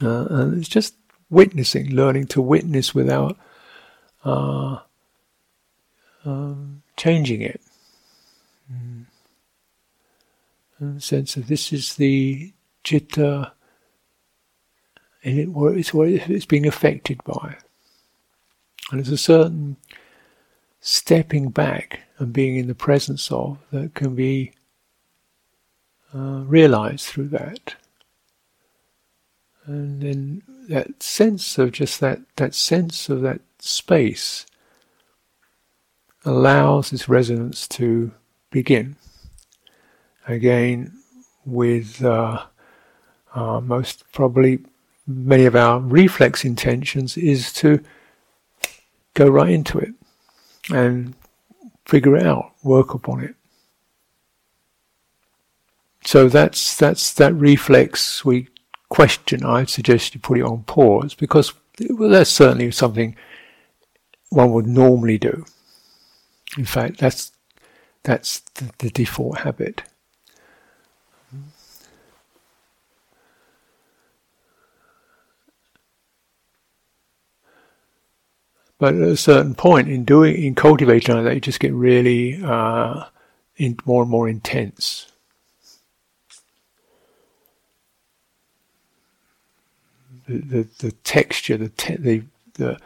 Uh, 0.00 0.26
and 0.30 0.58
it's 0.58 0.68
just 0.68 0.94
witnessing, 1.30 1.90
learning 1.90 2.26
to 2.26 2.42
witness 2.42 2.94
without 2.94 3.38
uh, 4.24 4.78
um, 6.24 6.82
changing 6.96 7.42
it. 7.42 7.60
Mm. 8.72 9.04
And 10.78 10.96
the 10.96 11.00
sense 11.00 11.36
of 11.36 11.48
this 11.48 11.72
is 11.72 11.94
the 11.94 12.52
citta, 12.84 13.52
and 15.24 15.38
it, 15.38 15.48
it's 15.78 15.92
what 15.92 16.08
it's 16.08 16.46
being 16.46 16.66
affected 16.66 17.22
by. 17.24 17.56
And 18.90 18.98
there's 18.98 19.10
a 19.10 19.18
certain 19.18 19.76
stepping 20.80 21.50
back 21.50 22.07
and 22.18 22.32
being 22.32 22.56
in 22.56 22.66
the 22.66 22.74
presence 22.74 23.30
of 23.30 23.58
that 23.70 23.94
can 23.94 24.14
be 24.14 24.52
uh, 26.14 26.42
realized 26.46 27.06
through 27.06 27.28
that. 27.28 27.76
And 29.66 30.02
then 30.02 30.42
that 30.68 31.02
sense 31.02 31.58
of 31.58 31.72
just 31.72 32.00
that, 32.00 32.20
that 32.36 32.54
sense 32.54 33.08
of 33.08 33.20
that 33.22 33.40
space 33.58 34.46
allows 36.24 36.90
this 36.90 37.08
resonance 37.08 37.68
to 37.68 38.12
begin. 38.50 38.96
Again, 40.26 40.92
with 41.44 42.04
uh, 42.04 42.44
uh, 43.34 43.60
most 43.60 44.04
probably 44.12 44.58
many 45.06 45.46
of 45.46 45.56
our 45.56 45.80
reflex 45.80 46.44
intentions 46.44 47.16
is 47.16 47.52
to 47.54 47.82
go 49.14 49.28
right 49.28 49.50
into 49.50 49.78
it 49.78 49.94
and 50.70 51.14
figure 51.88 52.16
it 52.16 52.26
out, 52.26 52.52
work 52.62 52.94
upon 52.94 53.24
it. 53.24 53.34
So 56.04 56.28
that's 56.28 56.76
that's 56.76 57.12
that 57.14 57.34
reflex 57.34 58.24
we 58.24 58.48
question. 58.88 59.44
I'd 59.44 59.68
suggest 59.68 60.14
you 60.14 60.20
put 60.20 60.38
it 60.38 60.44
on 60.44 60.62
pause 60.64 61.14
because 61.14 61.52
that's 61.76 62.30
certainly 62.30 62.70
something 62.70 63.16
one 64.30 64.52
would 64.52 64.66
normally 64.66 65.18
do. 65.18 65.44
In 66.56 66.64
fact, 66.64 66.98
that's 66.98 67.32
that's 68.04 68.40
the, 68.54 68.70
the 68.78 68.90
default 68.90 69.38
habit. 69.38 69.82
But 78.78 78.94
at 78.94 79.02
a 79.02 79.16
certain 79.16 79.54
point 79.54 79.88
in 79.88 80.04
doing, 80.04 80.40
in 80.42 80.54
cultivating 80.54 81.16
like 81.16 81.24
that, 81.24 81.34
you 81.34 81.40
just 81.40 81.60
get 81.60 81.72
really 81.72 82.40
uh, 82.42 83.04
in, 83.56 83.76
more 83.84 84.02
and 84.02 84.10
more 84.10 84.28
intense. 84.28 85.10
The, 90.28 90.38
the, 90.38 90.68
the 90.78 90.92
texture, 90.92 91.56
the, 91.56 91.70
te- 91.70 91.96
the, 91.96 92.22
the, 92.54 92.78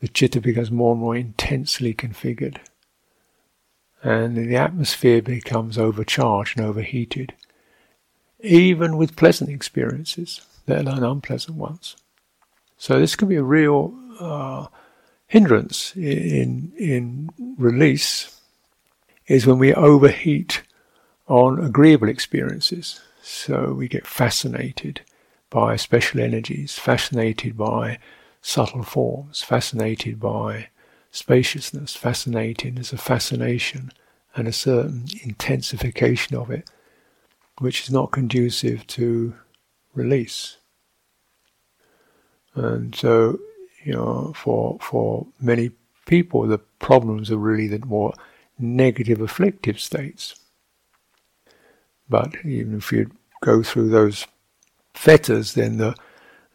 the 0.00 0.08
chitta 0.08 0.40
becomes 0.40 0.70
more 0.70 0.92
and 0.92 1.00
more 1.00 1.14
intensely 1.14 1.94
configured. 1.94 2.58
And 4.02 4.34
the 4.34 4.56
atmosphere 4.56 5.22
becomes 5.22 5.78
overcharged 5.78 6.58
and 6.58 6.66
overheated, 6.66 7.34
even 8.40 8.96
with 8.96 9.14
pleasant 9.14 9.50
experiences, 9.50 10.40
let 10.66 10.86
alone 10.86 11.04
unpleasant 11.04 11.56
ones. 11.56 11.96
So 12.78 12.98
this 12.98 13.14
can 13.14 13.28
be 13.28 13.36
a 13.36 13.42
real 13.42 13.94
uh, 14.18 14.66
hindrance 15.30 15.94
in 15.94 16.72
in 16.76 17.30
release 17.56 18.40
is 19.28 19.46
when 19.46 19.60
we 19.60 19.72
overheat 19.72 20.62
on 21.28 21.64
agreeable 21.64 22.08
experiences. 22.08 23.00
So 23.22 23.72
we 23.72 23.86
get 23.86 24.08
fascinated 24.08 25.02
by 25.48 25.76
special 25.76 26.20
energies, 26.20 26.76
fascinated 26.76 27.56
by 27.56 28.00
subtle 28.42 28.82
forms, 28.82 29.40
fascinated 29.40 30.18
by 30.18 30.66
spaciousness, 31.12 31.94
fascinating. 31.94 32.74
There's 32.74 32.92
a 32.92 32.98
fascination 32.98 33.92
and 34.34 34.48
a 34.48 34.52
certain 34.52 35.04
intensification 35.22 36.34
of 36.36 36.50
it, 36.50 36.68
which 37.58 37.82
is 37.82 37.90
not 37.90 38.10
conducive 38.10 38.84
to 38.98 39.34
release. 39.94 40.56
And 42.56 42.96
so 42.96 43.38
you 43.84 43.92
know, 43.94 44.32
for 44.36 44.78
for 44.80 45.26
many 45.40 45.70
people, 46.06 46.46
the 46.46 46.58
problems 46.78 47.30
are 47.30 47.38
really 47.38 47.68
the 47.68 47.84
more 47.86 48.14
negative, 48.58 49.20
afflictive 49.20 49.80
states. 49.80 50.34
But 52.08 52.34
even 52.44 52.78
if 52.78 52.92
you 52.92 53.10
go 53.42 53.62
through 53.62 53.90
those 53.90 54.26
fetters, 54.94 55.54
then 55.54 55.78
the 55.78 55.94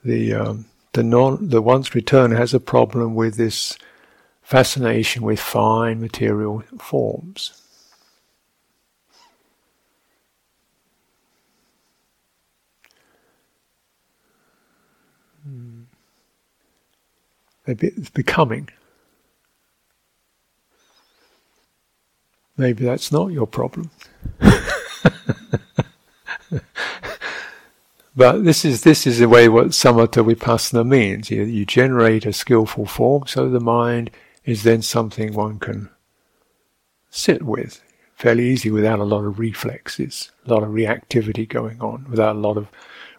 the 0.03 0.33
um, 0.33 0.65
the 0.93 1.03
non 1.03 1.49
the 1.49 1.61
once 1.61 1.95
return 1.95 2.31
has 2.31 2.53
a 2.53 2.59
problem 2.59 3.15
with 3.15 3.35
this 3.37 3.77
fascination 4.41 5.23
with 5.23 5.39
fine 5.39 6.01
material 6.01 6.63
forms. 6.79 7.61
It's 17.67 18.09
becoming. 18.09 18.69
Maybe 22.57 22.85
that's 22.85 23.11
not 23.11 23.31
your 23.31 23.47
problem. 23.47 23.91
but 28.15 28.43
this 28.43 28.63
is 28.63 28.83
this 28.83 29.05
is 29.05 29.19
the 29.19 29.27
way 29.27 29.49
what 29.49 29.67
samatha 29.67 30.23
vipassana 30.23 30.87
means. 30.87 31.29
You, 31.29 31.43
you 31.43 31.65
generate 31.65 32.25
a 32.25 32.31
skillful 32.31 32.85
form, 32.85 33.27
so 33.27 33.49
the 33.49 33.59
mind 33.59 34.11
is 34.45 34.63
then 34.63 34.81
something 34.81 35.33
one 35.33 35.59
can 35.59 35.89
sit 37.09 37.43
with 37.43 37.81
fairly 38.15 38.47
easy 38.47 38.71
without 38.71 38.99
a 38.99 39.03
lot 39.03 39.25
of 39.25 39.39
reflexes, 39.39 40.31
a 40.45 40.53
lot 40.53 40.63
of 40.63 40.69
reactivity 40.69 41.47
going 41.47 41.81
on, 41.81 42.05
without 42.09 42.35
a 42.35 42.39
lot 42.39 42.55
of 42.55 42.69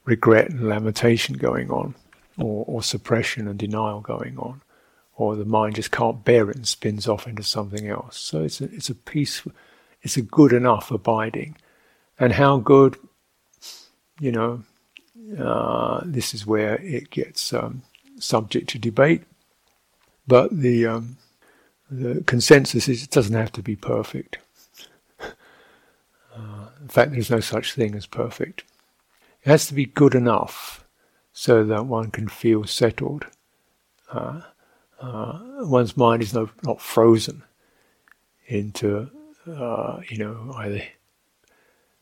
regret 0.05 0.51
and 0.51 0.69
lamentation 0.69 1.37
going 1.37 1.71
on 1.71 1.95
or, 2.39 2.65
or 2.67 2.83
suppression 2.83 3.49
and 3.49 3.59
denial 3.59 4.01
going 4.01 4.39
on, 4.39 4.63
or 5.17 5.37
the 5.37 5.45
mind 5.45 5.77
just 5.77 5.91
can't 5.91 6.25
bear 6.25 6.51
it 6.51 6.57
and 6.57 6.69
spins 6.69 7.09
off 7.09 7.27
into 7.27 7.43
something 7.43 7.89
else. 7.89 8.19
So 8.19 8.43
it's 8.45 8.61
a, 8.61 8.65
it's 8.65 8.91
a 8.91 8.95
peaceful, 8.95 9.53
it's 10.03 10.17
a 10.17 10.23
good 10.23 10.53
enough 10.53 10.91
abiding. 10.91 11.57
And 12.19 12.33
how 12.33 12.59
good, 12.59 12.97
you 14.21 14.33
know, 14.33 14.63
uh, 15.39 16.01
this 16.05 16.33
is 16.33 16.47
where 16.47 16.77
it 16.77 17.11
gets 17.11 17.53
um, 17.53 17.83
subject 18.19 18.69
to 18.71 18.79
debate. 18.79 19.23
But 20.27 20.59
the 20.59 20.87
um, 20.87 21.19
the 21.91 22.23
consensus 22.27 22.89
is 22.89 23.03
it 23.03 23.11
doesn't 23.11 23.35
have 23.35 23.53
to 23.53 23.63
be 23.63 23.77
perfect. 23.77 24.39
Uh, 26.39 26.69
in 26.83 26.89
fact, 26.89 27.13
there's 27.13 27.31
no 27.31 27.41
such 27.41 27.73
thing 27.73 27.95
as 27.95 28.05
perfect. 28.05 28.63
It 29.43 29.49
has 29.49 29.67
to 29.69 29.75
be 29.75 29.87
good 29.87 30.15
enough 30.15 30.85
so 31.39 31.63
that 31.63 31.85
one 31.85 32.11
can 32.11 32.27
feel 32.27 32.65
settled. 32.65 33.27
Uh, 34.11 34.41
uh, 35.03 35.39
one's 35.59 35.95
mind 35.95 36.23
is 36.23 36.33
no, 36.33 36.49
not 36.63 36.81
frozen 36.81 37.43
into, 38.47 39.11
uh, 39.47 40.01
you 40.09 40.17
know, 40.17 40.55
either 40.57 40.83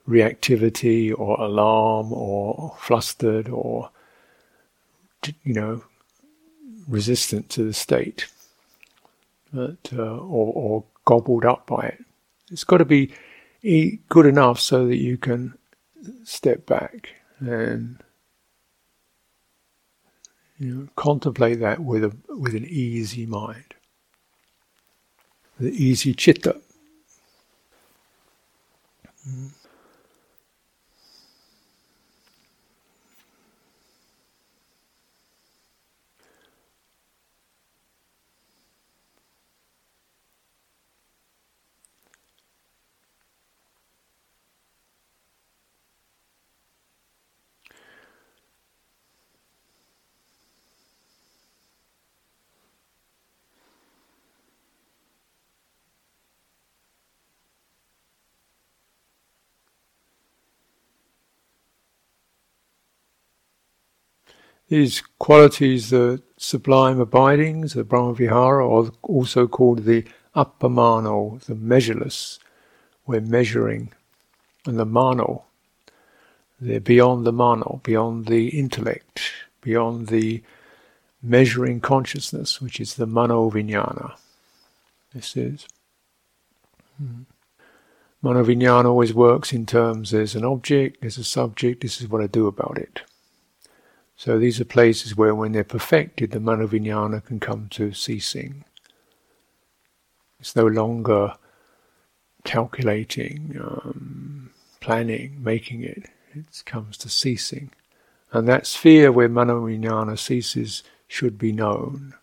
reactivity 0.09 1.13
or 1.19 1.41
alarm 1.41 2.13
or 2.13 2.77
flustered 2.79 3.49
or, 3.49 3.91
you 5.43 5.53
know, 5.53 5.83
resistant 6.87 7.51
to 7.51 7.65
the 7.65 7.73
state, 7.73 8.29
but, 9.53 9.79
uh, 9.93 10.17
or, 10.17 10.53
or 10.55 10.85
gobbled 11.07 11.45
up 11.45 11.67
by 11.67 11.87
it. 11.87 12.05
It's 12.53 12.63
got 12.63 12.79
to 12.79 12.85
be 12.85 13.11
good 14.09 14.27
enough 14.27 14.61
so 14.61 14.87
that 14.87 14.99
you 14.99 15.17
can 15.17 15.59
step 16.23 16.67
back 16.67 17.09
and 17.41 17.99
you 20.59 20.75
know, 20.75 20.89
contemplate 20.97 21.61
that 21.61 21.81
with 21.81 22.05
a 22.05 22.17
with 22.29 22.55
an 22.55 22.65
easy 22.67 23.27
mind, 23.27 23.75
the 25.61 25.71
easy 25.71 26.15
chitta. 26.15 26.61
Mm. 29.29 29.51
These 64.69 65.03
qualities, 65.19 65.91
the 65.91 66.23
sublime 66.37 67.01
abidings, 67.01 67.75
the 67.75 67.85
Brahmavihara, 67.85 68.67
or 68.67 68.93
also 69.03 69.47
called 69.47 69.85
the 69.85 70.05
upper 70.35 70.69
appamano, 70.69 71.41
the 71.45 71.55
measureless, 71.55 72.39
we're 73.07 73.21
measuring, 73.21 73.93
and 74.67 74.79
the 74.79 74.87
mano, 74.87 75.45
they're 76.61 76.81
beyond 76.81 77.27
the 77.27 77.33
mano, 77.33 77.81
beyond 77.85 78.27
the 78.27 78.49
intellect, 78.49 79.33
beyond 79.61 80.09
the 80.09 80.43
measuring 81.23 81.81
consciousness, 81.81 82.61
which 82.61 82.81
is 82.81 82.95
the 82.95 83.07
mano 83.07 83.51
vijnana. 83.51 84.17
This 85.13 85.37
is. 85.37 85.67
Hmm. 86.99 87.23
Manovinyana 88.25 88.87
always 88.87 89.13
works 89.13 89.53
in 89.53 89.67
terms 89.67 90.11
there's 90.11 90.35
an 90.35 90.47
object, 90.47 91.03
there's 91.03 91.19
a 91.19 91.25
subject, 91.25 91.83
this 91.83 92.01
is 92.01 92.09
what 92.09 92.23
I 92.23 92.27
do 92.27 92.47
about 92.47 92.79
it. 92.79 93.03
So 94.17 94.39
these 94.39 94.61
are 94.61 94.65
places 94.65 95.17
where, 95.17 95.35
when 95.35 95.53
they're 95.53 95.65
perfected, 95.65 96.31
the 96.31 96.39
Manovinyana 96.39 97.25
can 97.25 97.41
come 97.41 97.69
to 97.71 97.93
ceasing. 97.93 98.65
It's 100.39 100.55
no 100.55 100.67
longer 100.67 101.35
calculating, 102.45 103.57
um, 103.61 104.51
planning, 104.81 105.43
making 105.43 105.83
it. 105.83 106.05
It 106.33 106.63
comes 106.65 106.97
to 106.99 107.09
ceasing. 107.09 107.71
And 108.33 108.47
that 108.49 108.67
sphere 108.67 109.11
where 109.11 109.29
Manovinyana 109.29 110.19
ceases 110.19 110.83
should 111.09 111.39
be 111.39 111.53
known. 111.53 112.15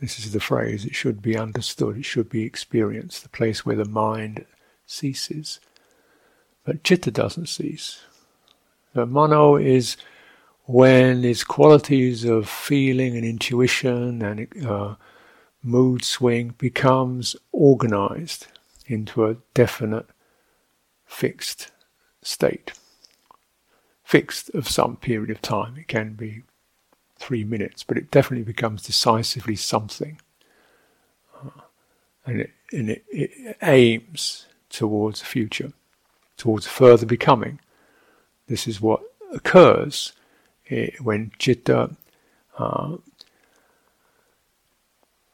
This 0.00 0.18
is 0.18 0.32
the 0.32 0.40
phrase, 0.40 0.86
it 0.86 0.94
should 0.94 1.20
be 1.20 1.36
understood, 1.36 1.98
it 1.98 2.04
should 2.06 2.30
be 2.30 2.44
experienced, 2.44 3.22
the 3.22 3.28
place 3.28 3.66
where 3.66 3.76
the 3.76 3.84
mind 3.84 4.46
ceases. 4.86 5.60
But 6.64 6.82
chitta 6.84 7.10
doesn't 7.10 7.48
cease. 7.48 8.00
The 8.94 9.04
mano 9.04 9.56
is 9.56 9.98
when 10.70 11.24
its 11.24 11.42
qualities 11.42 12.24
of 12.24 12.48
feeling 12.48 13.16
and 13.16 13.24
intuition 13.24 14.22
and 14.22 14.64
uh, 14.64 14.94
mood 15.64 16.04
swing 16.04 16.54
becomes 16.58 17.34
organized 17.50 18.46
into 18.86 19.26
a 19.26 19.36
definite 19.52 20.06
fixed 21.06 21.72
state. 22.22 22.72
Fixed 24.04 24.48
of 24.50 24.68
some 24.68 24.96
period 24.96 25.30
of 25.30 25.42
time. 25.42 25.76
It 25.76 25.88
can 25.88 26.12
be 26.12 26.42
three 27.16 27.42
minutes, 27.42 27.82
but 27.82 27.96
it 27.96 28.12
definitely 28.12 28.44
becomes 28.44 28.84
decisively 28.84 29.56
something. 29.56 30.20
Uh, 31.34 31.62
and, 32.24 32.42
it, 32.42 32.50
and 32.72 32.90
it, 32.90 33.04
it, 33.10 33.56
aims 33.60 34.46
towards 34.68 35.18
the 35.18 35.26
future, 35.26 35.72
towards 36.36 36.68
further 36.68 37.06
becoming. 37.06 37.58
This 38.46 38.68
is 38.68 38.80
what 38.80 39.02
occurs 39.32 40.12
when 41.00 41.32
citta 41.38 41.90
uh, 42.58 42.96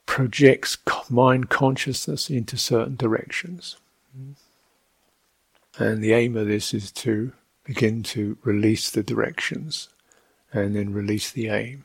projects 0.07 0.79
mind 1.11 1.51
consciousness 1.51 2.31
into 2.31 2.57
certain 2.57 2.97
directions. 2.97 3.77
Mm-hmm. 4.17 5.83
And 5.83 6.03
the 6.03 6.15
aim 6.15 6.37
of 6.37 6.47
this 6.47 6.73
is 6.73 6.91
to 6.93 7.33
begin 7.65 8.03
to 8.03 8.39
release 8.45 8.91
the 8.91 9.03
directions 9.03 9.89
and 10.53 10.75
then 10.75 10.93
release 10.93 11.31
the 11.31 11.49
aim. 11.49 11.85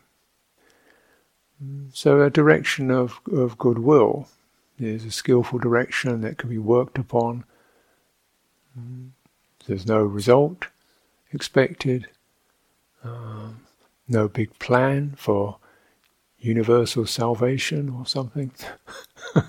Mm-hmm. 1.62 1.88
So, 1.94 2.22
a 2.22 2.30
direction 2.30 2.90
of, 2.90 3.20
of 3.32 3.58
goodwill 3.58 4.30
is 4.80 5.06
a 5.06 5.12
skillful 5.12 5.60
direction 5.60 6.22
that 6.22 6.38
can 6.38 6.50
be 6.50 6.58
worked 6.58 6.98
upon. 6.98 7.44
Mm-hmm. 8.80 9.08
There's 9.68 9.86
no 9.86 10.02
result 10.04 10.68
expected, 11.34 12.08
um, 13.04 13.62
no 14.08 14.28
big 14.28 14.58
plan 14.60 15.14
for 15.18 15.58
universal 16.40 17.06
salvation 17.06 17.90
or 17.90 18.06
something. 18.06 18.52
uh, 19.36 19.42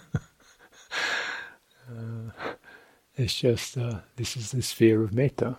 it's 3.16 3.34
just 3.34 3.76
uh, 3.76 4.00
this 4.16 4.36
is 4.36 4.52
the 4.52 4.62
sphere 4.62 5.02
of 5.02 5.12
metta. 5.12 5.56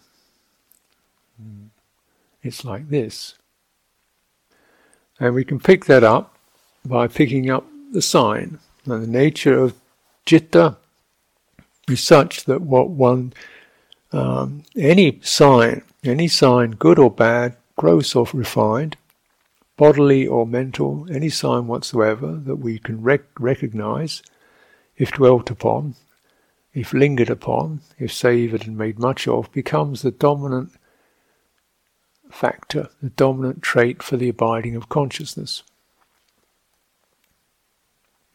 Mm. 1.42 1.70
It's 2.42 2.66
like 2.66 2.90
this. 2.90 3.36
And 5.20 5.34
we 5.34 5.46
can 5.46 5.60
pick 5.60 5.86
that 5.86 6.04
up 6.04 6.38
by 6.86 7.08
picking 7.08 7.50
up 7.50 7.66
the 7.92 8.02
sign. 8.02 8.60
And 8.86 9.04
the 9.04 9.08
nature 9.08 9.58
of 9.58 9.76
chitta 10.26 10.78
is 11.88 12.04
such 12.04 12.46
that 12.46 12.62
what 12.62 12.90
one, 12.90 13.34
um, 14.12 14.64
any 14.76 15.20
sign, 15.22 15.84
any 16.04 16.28
sign, 16.28 16.72
good 16.72 17.00
or 17.00 17.10
bad, 17.10 17.56
gross 17.76 18.16
or 18.16 18.28
refined, 18.34 18.98
bodily 19.78 20.28
or 20.28 20.46
mental, 20.46 21.08
any 21.12 21.30
sign 21.30 21.68
whatsoever 21.68 22.36
that 22.46 22.58
we 22.58 22.78
can 22.80 23.02
rec- 23.02 23.40
recognize, 23.40 24.22
if 24.98 25.12
dwelt 25.12 25.50
upon, 25.50 25.96
if 26.74 26.94
lingered 26.94 27.30
upon, 27.30 27.82
if 28.00 28.12
savoured 28.12 28.68
and 28.68 28.78
made 28.78 29.00
much 29.00 29.28
of, 29.28 29.52
becomes 29.52 30.02
the 30.02 30.12
dominant 30.12 30.72
factor, 32.32 32.90
the 33.02 33.10
dominant 33.12 33.62
trait 33.62 34.02
for 34.02 34.18
the 34.18 34.30
abiding 34.30 34.76
of 34.76 34.90
consciousness. 34.90 35.64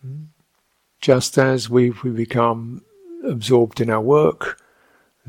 Hmm? 0.02 0.24
Just 1.00 1.38
as 1.38 1.70
we, 1.70 1.90
we 1.90 2.10
become 2.10 2.82
absorbed 3.24 3.80
in 3.80 3.90
our 3.90 4.00
work, 4.00 4.60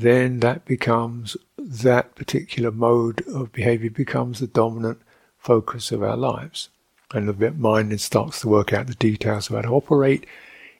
then 0.00 0.40
that 0.40 0.64
becomes 0.64 1.36
that 1.58 2.14
particular 2.14 2.70
mode 2.70 3.26
of 3.28 3.52
behavior 3.52 3.90
becomes 3.90 4.40
the 4.40 4.46
dominant 4.46 5.00
focus 5.38 5.92
of 5.92 6.02
our 6.02 6.16
lives. 6.16 6.68
And 7.12 7.28
the 7.28 7.50
mind 7.52 7.90
then 7.90 7.98
starts 7.98 8.40
to 8.40 8.48
work 8.48 8.72
out 8.72 8.86
the 8.86 8.94
details 8.94 9.48
of 9.48 9.56
how 9.56 9.62
to 9.62 9.68
operate 9.68 10.26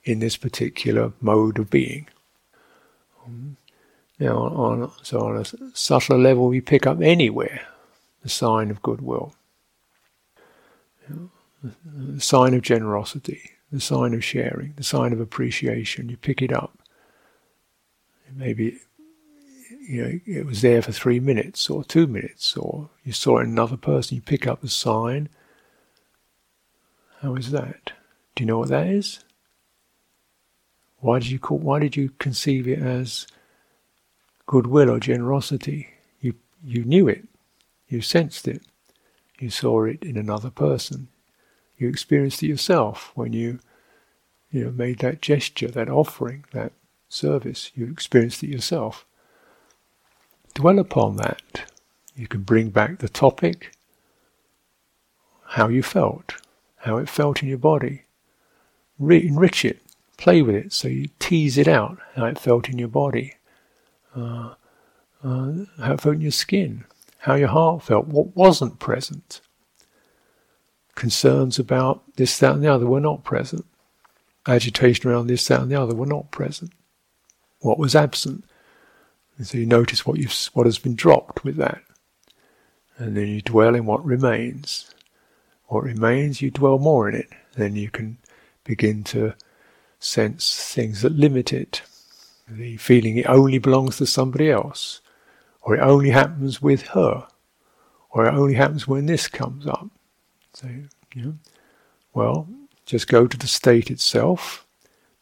in 0.04 0.20
this 0.20 0.36
particular 0.36 1.12
mode 1.20 1.58
of 1.58 1.70
being. 1.70 2.08
Um, 3.24 3.56
now, 4.18 4.36
on, 4.36 4.92
so 5.02 5.20
on 5.20 5.36
a 5.38 5.44
subtler 5.74 6.18
level, 6.18 6.48
we 6.48 6.60
pick 6.60 6.86
up 6.86 7.00
anywhere 7.00 7.62
the 8.22 8.28
sign 8.28 8.70
of 8.70 8.82
goodwill, 8.82 9.34
the 11.62 12.20
sign 12.20 12.54
of 12.54 12.62
generosity, 12.62 13.50
the 13.72 13.80
sign 13.80 14.14
of 14.14 14.24
sharing, 14.24 14.74
the 14.76 14.84
sign 14.84 15.12
of 15.12 15.20
appreciation. 15.20 16.08
You 16.08 16.16
pick 16.16 16.42
it 16.42 16.52
up. 16.52 16.78
Maybe 18.32 18.78
you 19.90 20.02
know 20.02 20.20
it 20.24 20.46
was 20.46 20.62
there 20.62 20.82
for 20.82 20.92
three 20.92 21.18
minutes 21.18 21.68
or 21.68 21.82
two 21.82 22.06
minutes, 22.06 22.56
or 22.56 22.90
you 23.04 23.12
saw 23.12 23.38
another 23.38 23.76
person. 23.76 24.14
You 24.14 24.22
pick 24.22 24.46
up 24.46 24.60
the 24.60 24.68
sign. 24.68 25.28
How 27.20 27.34
is 27.34 27.50
that? 27.50 27.92
Do 28.36 28.44
you 28.44 28.46
know 28.46 28.58
what 28.58 28.68
that 28.68 28.86
is? 28.86 29.18
Why 30.98 31.18
did 31.18 31.30
you 31.30 31.40
call? 31.40 31.58
Why 31.58 31.80
did 31.80 31.96
you 31.96 32.10
conceive 32.20 32.68
it 32.68 32.78
as 32.78 33.26
goodwill 34.46 34.90
or 34.90 35.00
generosity? 35.00 35.88
You 36.20 36.34
you 36.62 36.84
knew 36.84 37.08
it. 37.08 37.26
You 37.88 38.00
sensed 38.00 38.46
it. 38.46 38.62
You 39.40 39.50
saw 39.50 39.84
it 39.86 40.04
in 40.04 40.16
another 40.16 40.50
person. 40.50 41.08
You 41.76 41.88
experienced 41.88 42.44
it 42.44 42.46
yourself 42.46 43.10
when 43.16 43.32
you, 43.32 43.58
you 44.52 44.64
know, 44.64 44.70
made 44.70 45.00
that 45.00 45.20
gesture, 45.20 45.68
that 45.68 45.88
offering, 45.88 46.44
that 46.52 46.72
service. 47.08 47.72
You 47.74 47.86
experienced 47.86 48.44
it 48.44 48.50
yourself. 48.50 49.04
Dwell 50.54 50.78
upon 50.78 51.16
that. 51.16 51.72
You 52.16 52.26
can 52.26 52.42
bring 52.42 52.70
back 52.70 52.98
the 52.98 53.08
topic, 53.08 53.72
how 55.46 55.68
you 55.68 55.82
felt, 55.82 56.34
how 56.78 56.96
it 56.98 57.08
felt 57.08 57.42
in 57.42 57.48
your 57.48 57.58
body. 57.58 58.02
Re- 58.98 59.26
enrich 59.26 59.64
it, 59.64 59.80
play 60.16 60.42
with 60.42 60.54
it, 60.54 60.72
so 60.72 60.88
you 60.88 61.08
tease 61.18 61.56
it 61.56 61.68
out, 61.68 61.98
how 62.14 62.26
it 62.26 62.38
felt 62.38 62.68
in 62.68 62.78
your 62.78 62.88
body, 62.88 63.34
uh, 64.14 64.54
uh, 65.24 65.52
how 65.78 65.94
it 65.94 66.00
felt 66.00 66.16
in 66.16 66.20
your 66.20 66.30
skin, 66.30 66.84
how 67.18 67.34
your 67.34 67.48
heart 67.48 67.82
felt, 67.82 68.08
what 68.08 68.36
wasn't 68.36 68.78
present. 68.78 69.40
Concerns 70.94 71.58
about 71.58 72.02
this, 72.16 72.38
that, 72.38 72.54
and 72.54 72.62
the 72.62 72.72
other 72.72 72.86
were 72.86 73.00
not 73.00 73.24
present. 73.24 73.64
Agitation 74.46 75.08
around 75.10 75.28
this, 75.28 75.46
that, 75.46 75.60
and 75.60 75.70
the 75.70 75.80
other 75.80 75.94
were 75.94 76.06
not 76.06 76.30
present. 76.30 76.72
What 77.60 77.78
was 77.78 77.94
absent? 77.94 78.44
And 79.40 79.46
so 79.46 79.56
you 79.56 79.64
notice 79.64 80.04
what 80.04 80.18
you've, 80.18 80.34
what 80.52 80.66
has 80.66 80.76
been 80.76 80.94
dropped 80.94 81.44
with 81.44 81.56
that. 81.56 81.80
And 82.98 83.16
then 83.16 83.26
you 83.26 83.40
dwell 83.40 83.74
in 83.74 83.86
what 83.86 84.04
remains. 84.04 84.94
What 85.68 85.84
remains, 85.84 86.42
you 86.42 86.50
dwell 86.50 86.78
more 86.78 87.08
in 87.08 87.14
it. 87.14 87.30
Then 87.54 87.74
you 87.74 87.88
can 87.88 88.18
begin 88.64 89.02
to 89.04 89.32
sense 89.98 90.70
things 90.74 91.00
that 91.00 91.12
limit 91.12 91.54
it. 91.54 91.80
The 92.46 92.76
feeling 92.76 93.16
it 93.16 93.24
only 93.30 93.56
belongs 93.56 93.96
to 93.96 94.04
somebody 94.04 94.50
else 94.50 95.00
or 95.62 95.74
it 95.74 95.80
only 95.80 96.10
happens 96.10 96.60
with 96.60 96.82
her, 96.88 97.26
or 98.10 98.26
it 98.26 98.34
only 98.34 98.54
happens 98.54 98.86
when 98.86 99.06
this 99.06 99.26
comes 99.26 99.66
up. 99.66 99.88
So, 100.52 100.68
you 101.14 101.22
know, 101.22 101.34
well, 102.12 102.46
just 102.84 103.08
go 103.08 103.26
to 103.26 103.38
the 103.38 103.46
state 103.46 103.90
itself, 103.90 104.66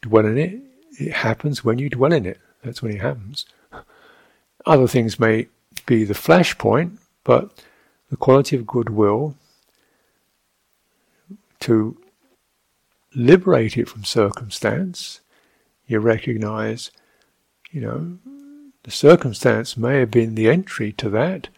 dwell 0.03 0.27
in 0.27 0.39
it. 0.39 0.61
It 0.99 1.13
happens 1.13 1.65
when 1.65 1.79
you 1.79 1.89
dwell 1.89 2.13
in 2.13 2.27
it. 2.27 2.41
That's 2.65 2.83
when 2.83 2.93
it 2.93 3.01
happens. 3.01 3.47
Other 4.69 4.87
things 4.87 5.19
may 5.19 5.49
be 5.87 6.05
the 6.05 6.13
flashpoint, 6.13 6.99
but 7.25 7.65
the 8.11 8.19
quality 8.19 8.55
of 8.55 8.67
goodwill 8.67 9.35
to 11.61 11.97
liberate 13.15 13.79
it 13.79 13.89
from 13.89 14.05
circumstance, 14.05 15.21
you 15.87 16.01
recognize, 16.01 16.91
you 17.71 17.81
know, 17.81 18.19
the 18.83 18.91
circumstance 18.91 19.79
may 19.79 20.01
have 20.01 20.11
been 20.11 20.35
the 20.35 20.51
entry 20.51 20.93
to 20.93 21.09
that, 21.09 21.49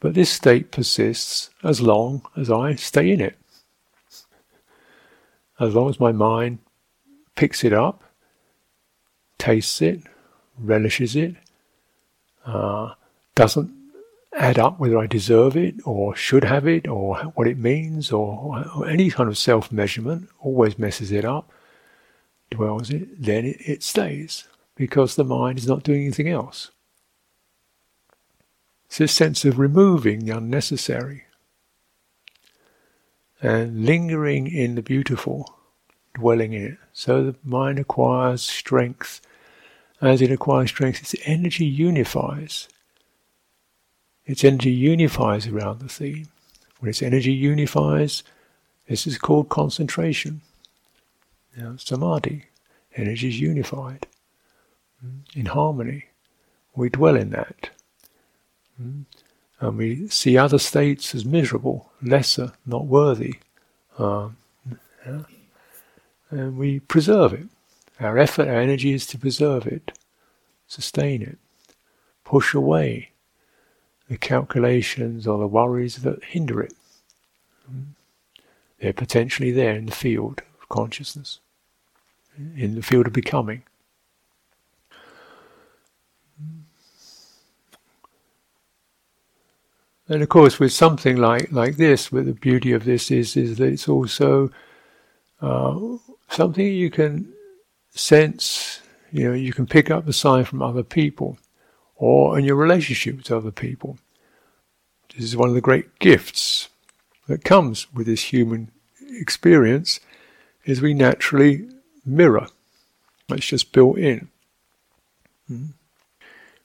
but 0.00 0.14
this 0.14 0.30
state 0.30 0.70
persists 0.70 1.50
as 1.62 1.82
long 1.82 2.22
as 2.34 2.50
I 2.50 2.76
stay 2.76 3.10
in 3.10 3.20
it. 3.20 3.36
As 5.60 5.74
long 5.74 5.90
as 5.90 6.00
my 6.00 6.12
mind 6.12 6.60
picks 7.36 7.62
it 7.62 7.74
up, 7.74 8.02
tastes 9.36 9.82
it, 9.82 10.00
relishes 10.58 11.14
it, 11.14 11.36
doesn't 13.34 13.72
add 14.36 14.58
up 14.58 14.78
whether 14.78 14.98
I 14.98 15.06
deserve 15.06 15.56
it 15.56 15.76
or 15.84 16.16
should 16.16 16.44
have 16.44 16.66
it 16.66 16.88
or 16.88 17.16
what 17.34 17.46
it 17.46 17.58
means 17.58 18.10
or, 18.10 18.66
or 18.76 18.88
any 18.88 19.10
kind 19.10 19.28
of 19.28 19.38
self 19.38 19.70
measurement, 19.70 20.28
always 20.40 20.78
messes 20.78 21.12
it 21.12 21.24
up, 21.24 21.50
dwells 22.50 22.90
it, 22.90 23.22
then 23.22 23.44
it, 23.44 23.56
it 23.60 23.82
stays 23.82 24.48
because 24.74 25.14
the 25.14 25.24
mind 25.24 25.58
is 25.58 25.66
not 25.66 25.82
doing 25.82 26.02
anything 26.02 26.28
else. 26.28 26.70
It's 28.86 29.00
a 29.00 29.08
sense 29.08 29.44
of 29.44 29.58
removing 29.58 30.24
the 30.24 30.36
unnecessary 30.36 31.24
and 33.42 33.84
lingering 33.84 34.46
in 34.46 34.74
the 34.74 34.82
beautiful, 34.82 35.58
dwelling 36.14 36.52
in 36.52 36.64
it. 36.64 36.78
So 36.92 37.24
the 37.24 37.36
mind 37.44 37.78
acquires 37.78 38.42
strength. 38.42 39.20
As 40.04 40.20
it 40.20 40.30
acquires 40.30 40.68
strength, 40.68 41.00
its 41.00 41.14
energy 41.24 41.64
unifies. 41.64 42.68
Its 44.26 44.44
energy 44.44 44.70
unifies 44.70 45.46
around 45.46 45.80
the 45.80 45.88
theme. 45.88 46.28
When 46.78 46.90
its 46.90 47.02
energy 47.02 47.32
unifies, 47.32 48.22
this 48.86 49.06
is 49.06 49.16
called 49.16 49.48
concentration. 49.48 50.42
Now, 51.56 51.76
samadhi, 51.78 52.44
energy 52.94 53.28
is 53.28 53.40
unified 53.40 54.06
in 55.34 55.46
harmony. 55.46 56.06
We 56.76 56.90
dwell 56.90 57.16
in 57.16 57.30
that. 57.30 57.70
Mm. 58.80 59.04
And 59.60 59.78
we 59.78 60.08
see 60.08 60.36
other 60.36 60.58
states 60.58 61.14
as 61.14 61.24
miserable, 61.24 61.90
lesser, 62.02 62.52
not 62.66 62.84
worthy. 62.84 63.36
Um, 63.98 64.36
yeah. 65.06 65.22
And 66.28 66.58
we 66.58 66.80
preserve 66.80 67.32
it. 67.32 67.46
Our 68.04 68.18
effort, 68.18 68.48
our 68.48 68.60
energy 68.60 68.92
is 68.92 69.06
to 69.08 69.18
preserve 69.18 69.66
it, 69.66 69.98
sustain 70.66 71.22
it, 71.22 71.38
push 72.22 72.52
away 72.52 73.12
the 74.10 74.18
calculations 74.18 75.26
or 75.26 75.38
the 75.38 75.46
worries 75.46 75.96
that 76.02 76.22
hinder 76.22 76.60
it. 76.60 76.74
They're 78.78 78.92
potentially 78.92 79.52
there 79.52 79.74
in 79.74 79.86
the 79.86 79.92
field 79.92 80.42
of 80.60 80.68
consciousness, 80.68 81.40
in 82.36 82.74
the 82.74 82.82
field 82.82 83.06
of 83.06 83.14
becoming. 83.14 83.62
And 90.06 90.22
of 90.22 90.28
course, 90.28 90.58
with 90.58 90.74
something 90.74 91.16
like, 91.16 91.50
like 91.50 91.78
this, 91.78 92.12
with 92.12 92.26
the 92.26 92.34
beauty 92.34 92.72
of 92.72 92.84
this 92.84 93.10
is, 93.10 93.34
is 93.34 93.56
that 93.56 93.72
it's 93.72 93.88
also 93.88 94.50
uh, 95.40 95.80
something 96.28 96.66
you 96.66 96.90
can 96.90 97.32
sense, 97.94 98.80
you 99.10 99.28
know, 99.28 99.34
you 99.34 99.52
can 99.52 99.66
pick 99.66 99.90
up 99.90 100.04
the 100.04 100.12
sign 100.12 100.44
from 100.44 100.62
other 100.62 100.82
people 100.82 101.38
or 101.96 102.38
in 102.38 102.44
your 102.44 102.56
relationship 102.56 103.16
with 103.16 103.30
other 103.30 103.50
people. 103.50 103.98
This 105.14 105.24
is 105.24 105.36
one 105.36 105.48
of 105.48 105.54
the 105.54 105.60
great 105.60 105.98
gifts 105.98 106.68
that 107.28 107.44
comes 107.44 107.92
with 107.92 108.06
this 108.06 108.24
human 108.24 108.70
experience 109.10 110.00
is 110.64 110.82
we 110.82 110.94
naturally 110.94 111.68
mirror. 112.04 112.48
It's 113.28 113.46
just 113.46 113.72
built 113.72 113.98
in. 113.98 114.28
Hmm? 115.48 115.66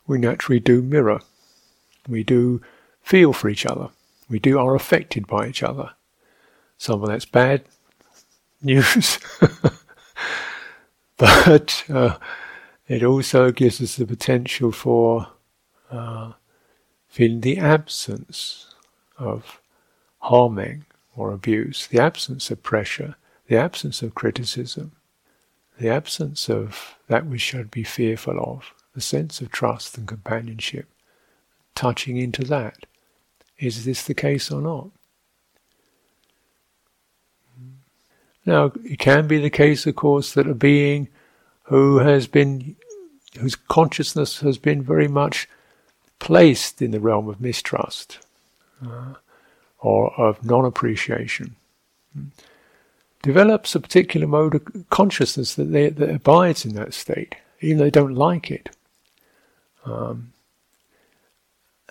We 0.08 0.18
naturally 0.18 0.60
do 0.60 0.82
mirror. 0.82 1.22
We 2.08 2.24
do 2.24 2.62
feel 3.02 3.34
for 3.34 3.50
each 3.50 3.66
other. 3.66 3.90
We 4.30 4.40
do 4.40 4.58
are 4.60 4.76
affected 4.76 5.28
by 5.28 5.48
each 5.48 5.64
other. 5.64 5.92
Some 6.78 7.02
of 7.02 7.10
that's 7.10 7.26
bad 7.26 7.64
news, 8.62 9.20
but 11.20 11.84
uh, 11.90 12.18
it 12.88 13.04
also 13.04 13.52
gives 13.52 13.80
us 13.80 13.98
the 13.98 14.08
potential 14.08 14.72
for 14.72 15.28
uh, 15.92 16.32
feeling 17.08 17.42
the 17.42 17.60
absence 17.60 18.74
of 19.20 19.62
harming 20.20 20.86
or 21.16 21.32
abuse, 21.32 21.86
the 21.88 22.00
absence 22.00 22.50
of 22.50 22.64
pressure, 22.64 23.16
the 23.48 23.58
absence 23.58 24.02
of 24.02 24.16
criticism, 24.16 24.94
the 25.78 25.90
absence 25.90 26.50
of 26.50 26.98
that 27.08 27.26
we 27.26 27.38
should 27.38 27.70
be 27.70 27.84
fearful 27.84 28.40
of, 28.40 28.74
the 28.96 29.02
sense 29.02 29.42
of 29.42 29.52
trust 29.52 29.98
and 29.98 30.08
companionship, 30.08 30.88
touching 31.76 32.18
into 32.18 32.44
that. 32.44 32.86
Is 33.58 33.86
this 33.86 34.04
the 34.04 34.14
case 34.14 34.50
or 34.52 34.62
not? 34.62 34.90
Now, 38.50 38.72
it 38.84 38.98
can 38.98 39.28
be 39.28 39.38
the 39.38 39.52
case, 39.52 39.86
of 39.86 39.96
course, 39.96 40.34
that 40.34 40.48
a 40.48 40.56
being 40.56 41.08
who 41.66 42.00
has 42.00 42.26
been, 42.26 42.76
whose 43.40 43.56
consciousness 43.56 44.40
has 44.40 44.58
been 44.58 44.82
very 44.82 45.08
much 45.08 45.48
placed 46.18 46.82
in 46.82 46.90
the 46.90 47.00
realm 47.00 47.30
of 47.30 47.40
mistrust 47.40 48.18
uh, 48.84 49.14
or 49.78 50.20
of 50.20 50.44
non 50.44 50.66
appreciation, 50.66 51.56
develops 53.22 53.76
a 53.76 53.80
particular 53.80 54.26
mode 54.26 54.56
of 54.56 54.90
consciousness 54.90 55.54
that, 55.54 55.72
they, 55.72 55.90
that 55.90 56.10
abides 56.10 56.66
in 56.66 56.74
that 56.74 56.96
state, 56.96 57.36
even 57.62 57.78
though 57.78 57.84
they 57.84 57.92
don't 57.92 58.16
like 58.16 58.50
it. 58.50 58.72
Um, 59.86 60.34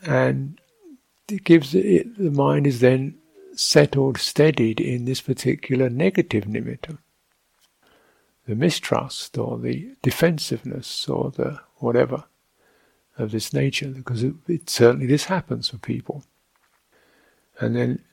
and 0.03 0.61
it 1.29 1.45
gives 1.45 1.73
it, 1.73 2.19
the 2.19 2.33
mind 2.33 2.67
is 2.67 2.81
then 2.81 3.15
settled, 3.59 4.19
steadied 4.19 4.81
in 4.81 5.05
this 5.05 5.21
particular 5.21 5.91
negative 5.91 6.45
nimitta. 6.45 6.99
The 8.47 8.55
mistrust 8.55 9.37
or 9.37 9.59
the 9.59 9.97
defensiveness 10.01 11.09
or 11.09 11.31
the 11.33 11.61
whatever 11.77 12.25
of 13.19 13.33
this 13.33 13.53
nature, 13.53 13.89
because 13.89 14.23
it, 14.23 14.35
it 14.47 14.71
certainly 14.71 15.07
this 15.07 15.25
happens 15.25 15.69
for 15.69 15.79
people. 15.79 16.23
And 17.59 17.75
then, 17.75 18.05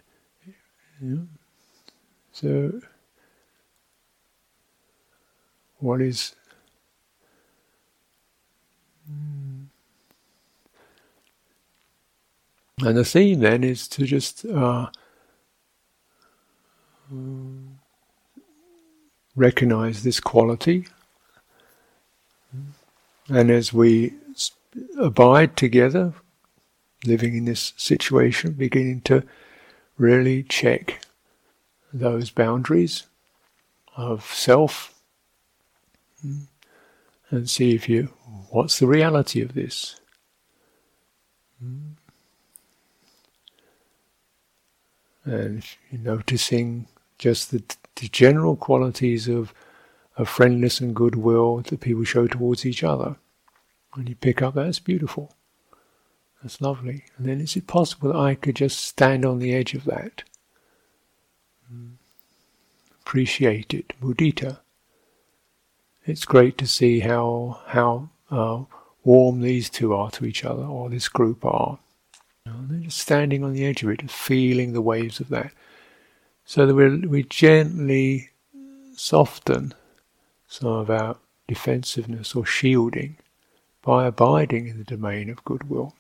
you 1.00 1.16
know, 1.16 1.28
so 2.32 2.82
what 5.78 6.02
is. 6.02 6.36
Hmm, 9.08 9.66
And 12.82 12.98
the 12.98 13.06
theme 13.06 13.40
then 13.40 13.64
is 13.64 13.88
to 13.90 14.06
just 14.06 14.46
uh, 14.46 14.90
recognize 19.36 20.04
this 20.04 20.20
quality. 20.20 20.88
And 23.30 23.50
as 23.50 23.74
we 23.74 24.14
abide 24.98 25.58
together, 25.58 26.14
living 27.06 27.36
in 27.36 27.46
this 27.46 27.74
situation, 27.78 28.54
beginning 28.54 29.02
to 29.02 29.24
really 29.98 30.44
check 30.44 31.02
those 31.94 32.30
boundaries 32.30 33.04
of 33.96 34.26
self 34.26 34.94
and 37.32 37.50
see 37.50 37.74
if 37.74 37.88
you 37.88 38.14
what's 38.50 38.80
the 38.80 38.88
reality 38.88 39.42
of 39.42 39.54
this 39.54 40.00
and 45.24 45.64
noticing 45.92 46.88
just 47.18 47.52
the, 47.52 47.64
the 47.96 48.08
general 48.08 48.56
qualities 48.56 49.28
of, 49.28 49.54
of 50.18 50.30
friendliness 50.30 50.80
and 50.80 50.96
goodwill 50.96 51.58
that 51.58 51.80
people 51.80 52.04
show 52.04 52.28
towards 52.28 52.66
each 52.66 52.84
other. 52.84 53.16
When 53.94 54.08
you 54.08 54.16
pick 54.16 54.42
up 54.42 54.56
that's 54.56 54.80
beautiful. 54.80 55.34
That's 56.42 56.62
lovely. 56.62 57.06
And 57.18 57.28
then 57.28 57.42
is 57.42 57.56
it 57.56 57.66
possible 57.66 58.12
that 58.12 58.20
I 58.20 58.36
could 58.36 58.56
just 58.56 58.80
stand 58.80 59.26
on 59.26 59.40
the 59.40 59.54
edge 59.54 59.74
of 59.74 59.86
that? 59.86 60.24
Appreciate 63.02 63.74
it. 63.74 63.94
Mudita. 64.02 64.60
It's 66.06 66.26
great 66.26 66.58
to 66.60 66.68
see 66.68 67.00
how 67.00 67.62
how 67.68 68.10
uh, 68.30 68.64
warm 69.04 69.42
these 69.42 69.70
two 69.70 69.94
are 69.94 70.12
to 70.12 70.26
each 70.26 70.44
other, 70.44 70.64
or 70.64 70.90
this 70.90 71.08
group 71.08 71.46
are. 71.46 71.80
And 72.46 72.70
then 72.70 72.84
just 72.84 73.00
standing 73.00 73.44
on 73.44 73.54
the 73.54 73.66
edge 73.66 73.82
of 73.84 73.90
it, 73.90 74.10
feeling 74.12 74.74
the 74.74 74.82
waves 74.82 75.20
of 75.20 75.30
that. 75.30 75.52
So 76.46 76.66
that 76.66 76.76
we 76.76 77.00
we 77.08 77.24
gently 77.24 78.30
soften 78.96 79.74
some 80.48 80.70
of 80.70 80.90
our 80.90 81.18
defensiveness 81.48 82.36
or 82.36 82.46
shielding 82.46 83.18
by 83.82 84.06
abiding 84.06 84.68
in 84.68 84.78
the 84.78 84.84
domain 84.84 85.30
of 85.30 85.44
goodwill. 85.44 85.94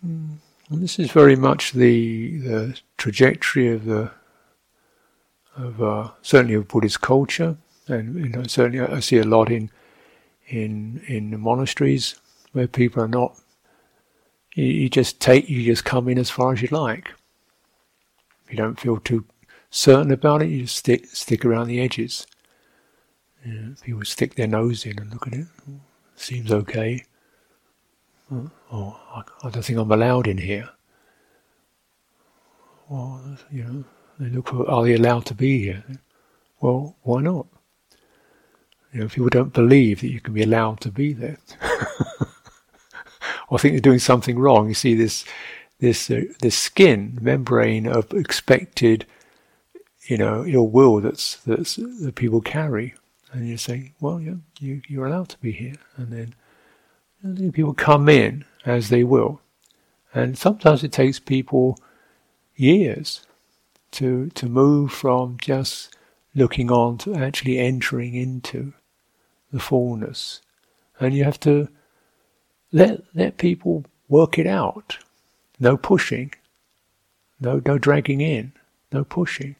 Hmm. 0.00 0.34
And 0.68 0.82
this 0.82 0.98
is 0.98 1.10
very 1.10 1.36
much 1.36 1.72
the 1.72 2.38
the 2.38 2.80
trajectory 2.96 3.72
of 3.72 3.84
the 3.84 4.10
of 5.56 5.82
uh, 5.82 6.10
certainly 6.22 6.54
of 6.54 6.68
Buddhist 6.68 7.00
culture, 7.00 7.56
and 7.88 8.16
you 8.16 8.28
know 8.28 8.44
certainly 8.44 8.80
I 8.80 9.00
see 9.00 9.18
a 9.18 9.24
lot 9.24 9.50
in 9.50 9.70
in 10.48 11.02
in 11.06 11.30
the 11.30 11.38
monasteries 11.38 12.16
where 12.52 12.66
people 12.66 13.02
are 13.02 13.08
not 13.08 13.36
you, 14.56 14.64
you 14.64 14.88
just 14.88 15.20
take, 15.20 15.48
you 15.48 15.62
just 15.62 15.84
come 15.84 16.08
in 16.08 16.18
as 16.18 16.30
far 16.30 16.52
as 16.52 16.62
you 16.62 16.68
like. 16.70 17.10
If 18.46 18.52
you 18.52 18.56
don't 18.56 18.78
feel 18.78 18.98
too 18.98 19.24
certain 19.70 20.12
about 20.12 20.42
it, 20.42 20.48
you 20.48 20.62
just 20.62 20.76
stick 20.76 21.06
stick 21.06 21.44
around 21.44 21.66
the 21.66 21.80
edges. 21.80 22.26
Know, 23.44 23.74
people 23.82 24.04
stick 24.04 24.34
their 24.34 24.46
nose 24.46 24.86
in 24.86 24.98
and 24.98 25.12
look 25.12 25.26
at 25.26 25.34
it. 25.34 25.46
Seems 26.16 26.50
okay. 26.50 27.04
Oh, 28.72 29.00
I, 29.14 29.22
I 29.44 29.50
don't 29.50 29.62
think 29.64 29.78
I'm 29.78 29.92
allowed 29.92 30.26
in 30.26 30.38
here. 30.38 30.68
Well, 32.88 33.38
you 33.52 33.64
know, 33.64 33.84
they 34.18 34.28
look 34.30 34.48
for, 34.48 34.68
are 34.68 34.84
they 34.84 34.94
allowed 34.94 35.26
to 35.26 35.34
be 35.34 35.62
here? 35.62 35.84
Well, 36.60 36.96
why 37.02 37.20
not? 37.20 37.46
You 38.92 39.00
know, 39.00 39.08
people 39.08 39.28
don't 39.28 39.52
believe 39.52 40.00
that 40.00 40.10
you 40.10 40.20
can 40.20 40.34
be 40.34 40.42
allowed 40.42 40.80
to 40.80 40.90
be 40.90 41.12
there, 41.12 41.38
or 43.48 43.58
think 43.58 43.74
they're 43.74 43.80
doing 43.80 43.98
something 43.98 44.38
wrong. 44.38 44.68
You 44.68 44.74
see 44.74 44.94
this, 44.94 45.24
this, 45.78 46.10
uh, 46.10 46.22
this 46.40 46.56
skin 46.56 47.18
membrane 47.20 47.86
of 47.86 48.12
expected, 48.12 49.06
you 50.06 50.16
know, 50.16 50.44
ill 50.46 50.68
will 50.68 51.00
that's 51.00 51.36
that's 51.36 51.76
that 51.76 52.14
people 52.14 52.40
carry, 52.40 52.94
and 53.32 53.48
you 53.48 53.56
say, 53.56 53.92
well, 54.00 54.20
yeah, 54.20 54.34
you 54.60 54.80
you're 54.88 55.06
allowed 55.06 55.28
to 55.30 55.38
be 55.38 55.52
here, 55.52 55.76
and 55.96 56.12
then, 56.12 56.34
and 57.22 57.36
then 57.36 57.52
people 57.52 57.74
come 57.74 58.08
in 58.08 58.44
as 58.64 58.88
they 58.88 59.04
will, 59.04 59.40
and 60.14 60.38
sometimes 60.38 60.82
it 60.84 60.92
takes 60.92 61.18
people 61.18 61.78
years 62.54 63.26
to 63.92 64.30
to 64.30 64.46
move 64.46 64.92
from 64.92 65.36
just 65.38 65.94
looking 66.34 66.70
on 66.70 66.98
to 66.98 67.14
actually 67.14 67.58
entering 67.58 68.14
into 68.14 68.72
the 69.52 69.60
fullness. 69.60 70.40
And 71.00 71.14
you 71.14 71.24
have 71.24 71.40
to 71.40 71.68
let 72.72 73.02
let 73.14 73.38
people 73.38 73.84
work 74.08 74.38
it 74.38 74.46
out. 74.46 74.98
No 75.58 75.76
pushing. 75.76 76.32
No 77.40 77.60
no 77.64 77.78
dragging 77.78 78.20
in. 78.20 78.52
No 78.92 79.04
pushing. 79.04 79.56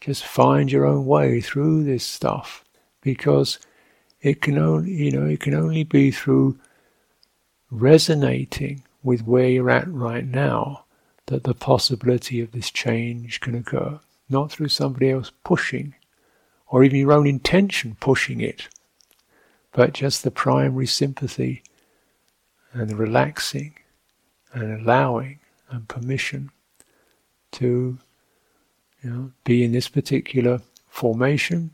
Just 0.00 0.24
find 0.24 0.70
your 0.70 0.86
own 0.86 1.06
way 1.06 1.40
through 1.40 1.84
this 1.84 2.04
stuff 2.04 2.64
because 3.00 3.58
it 4.20 4.40
can 4.40 4.58
only 4.58 4.92
you 4.92 5.10
know, 5.10 5.26
it 5.26 5.40
can 5.40 5.54
only 5.54 5.84
be 5.84 6.10
through 6.10 6.58
resonating 7.70 8.84
with 9.02 9.26
where 9.26 9.48
you're 9.48 9.70
at 9.70 9.88
right 9.88 10.24
now 10.24 10.84
that 11.26 11.44
the 11.44 11.54
possibility 11.54 12.40
of 12.40 12.52
this 12.52 12.70
change 12.70 13.40
can 13.40 13.54
occur, 13.54 14.00
not 14.28 14.50
through 14.50 14.68
somebody 14.68 15.10
else 15.10 15.30
pushing 15.44 15.94
or 16.68 16.84
even 16.84 17.00
your 17.00 17.12
own 17.12 17.26
intention 17.26 17.96
pushing 18.00 18.40
it, 18.40 18.68
but 19.72 19.92
just 19.92 20.22
the 20.22 20.30
primary 20.30 20.86
sympathy 20.86 21.62
and 22.72 22.88
the 22.88 22.96
relaxing 22.96 23.74
and 24.52 24.80
allowing 24.80 25.40
and 25.70 25.88
permission 25.88 26.50
to 27.52 27.98
you 29.02 29.10
know, 29.10 29.32
be 29.44 29.64
in 29.64 29.72
this 29.72 29.88
particular 29.88 30.60
formation, 30.88 31.70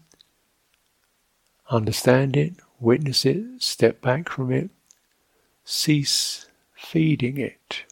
understand 1.70 2.36
it, 2.36 2.54
witness 2.80 3.24
it, 3.24 3.44
step 3.58 4.00
back 4.00 4.28
from 4.28 4.52
it, 4.52 4.70
cease 5.64 6.46
feeding 6.74 7.38
it. 7.38 7.84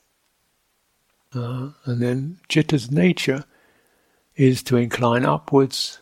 Uh, 1.34 1.70
and 1.86 2.02
then 2.02 2.38
Chitta's 2.48 2.90
nature 2.90 3.44
is 4.36 4.62
to 4.64 4.76
incline 4.76 5.24
upwards 5.24 5.98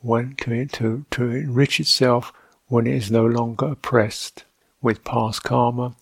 when 0.00 0.34
to, 0.36 0.66
to, 0.66 1.04
to 1.10 1.30
enrich 1.30 1.78
itself 1.78 2.32
when 2.66 2.86
it 2.86 2.94
is 2.94 3.10
no 3.10 3.26
longer 3.26 3.66
oppressed 3.66 4.44
with 4.80 5.04
past 5.04 5.42
karma 5.42 5.94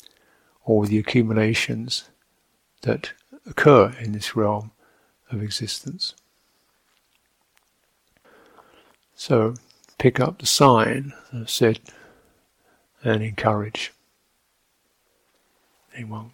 or 0.64 0.86
the 0.86 0.98
accumulations 0.98 2.09
that 2.82 3.12
occur 3.46 3.94
in 4.00 4.12
this 4.12 4.34
realm 4.36 4.70
of 5.30 5.42
existence. 5.42 6.14
So 9.14 9.54
pick 9.98 10.18
up 10.18 10.38
the 10.38 10.46
sign, 10.46 11.12
I've 11.32 11.50
said, 11.50 11.80
and 13.04 13.22
encourage 13.22 13.92
anyone 15.94 16.32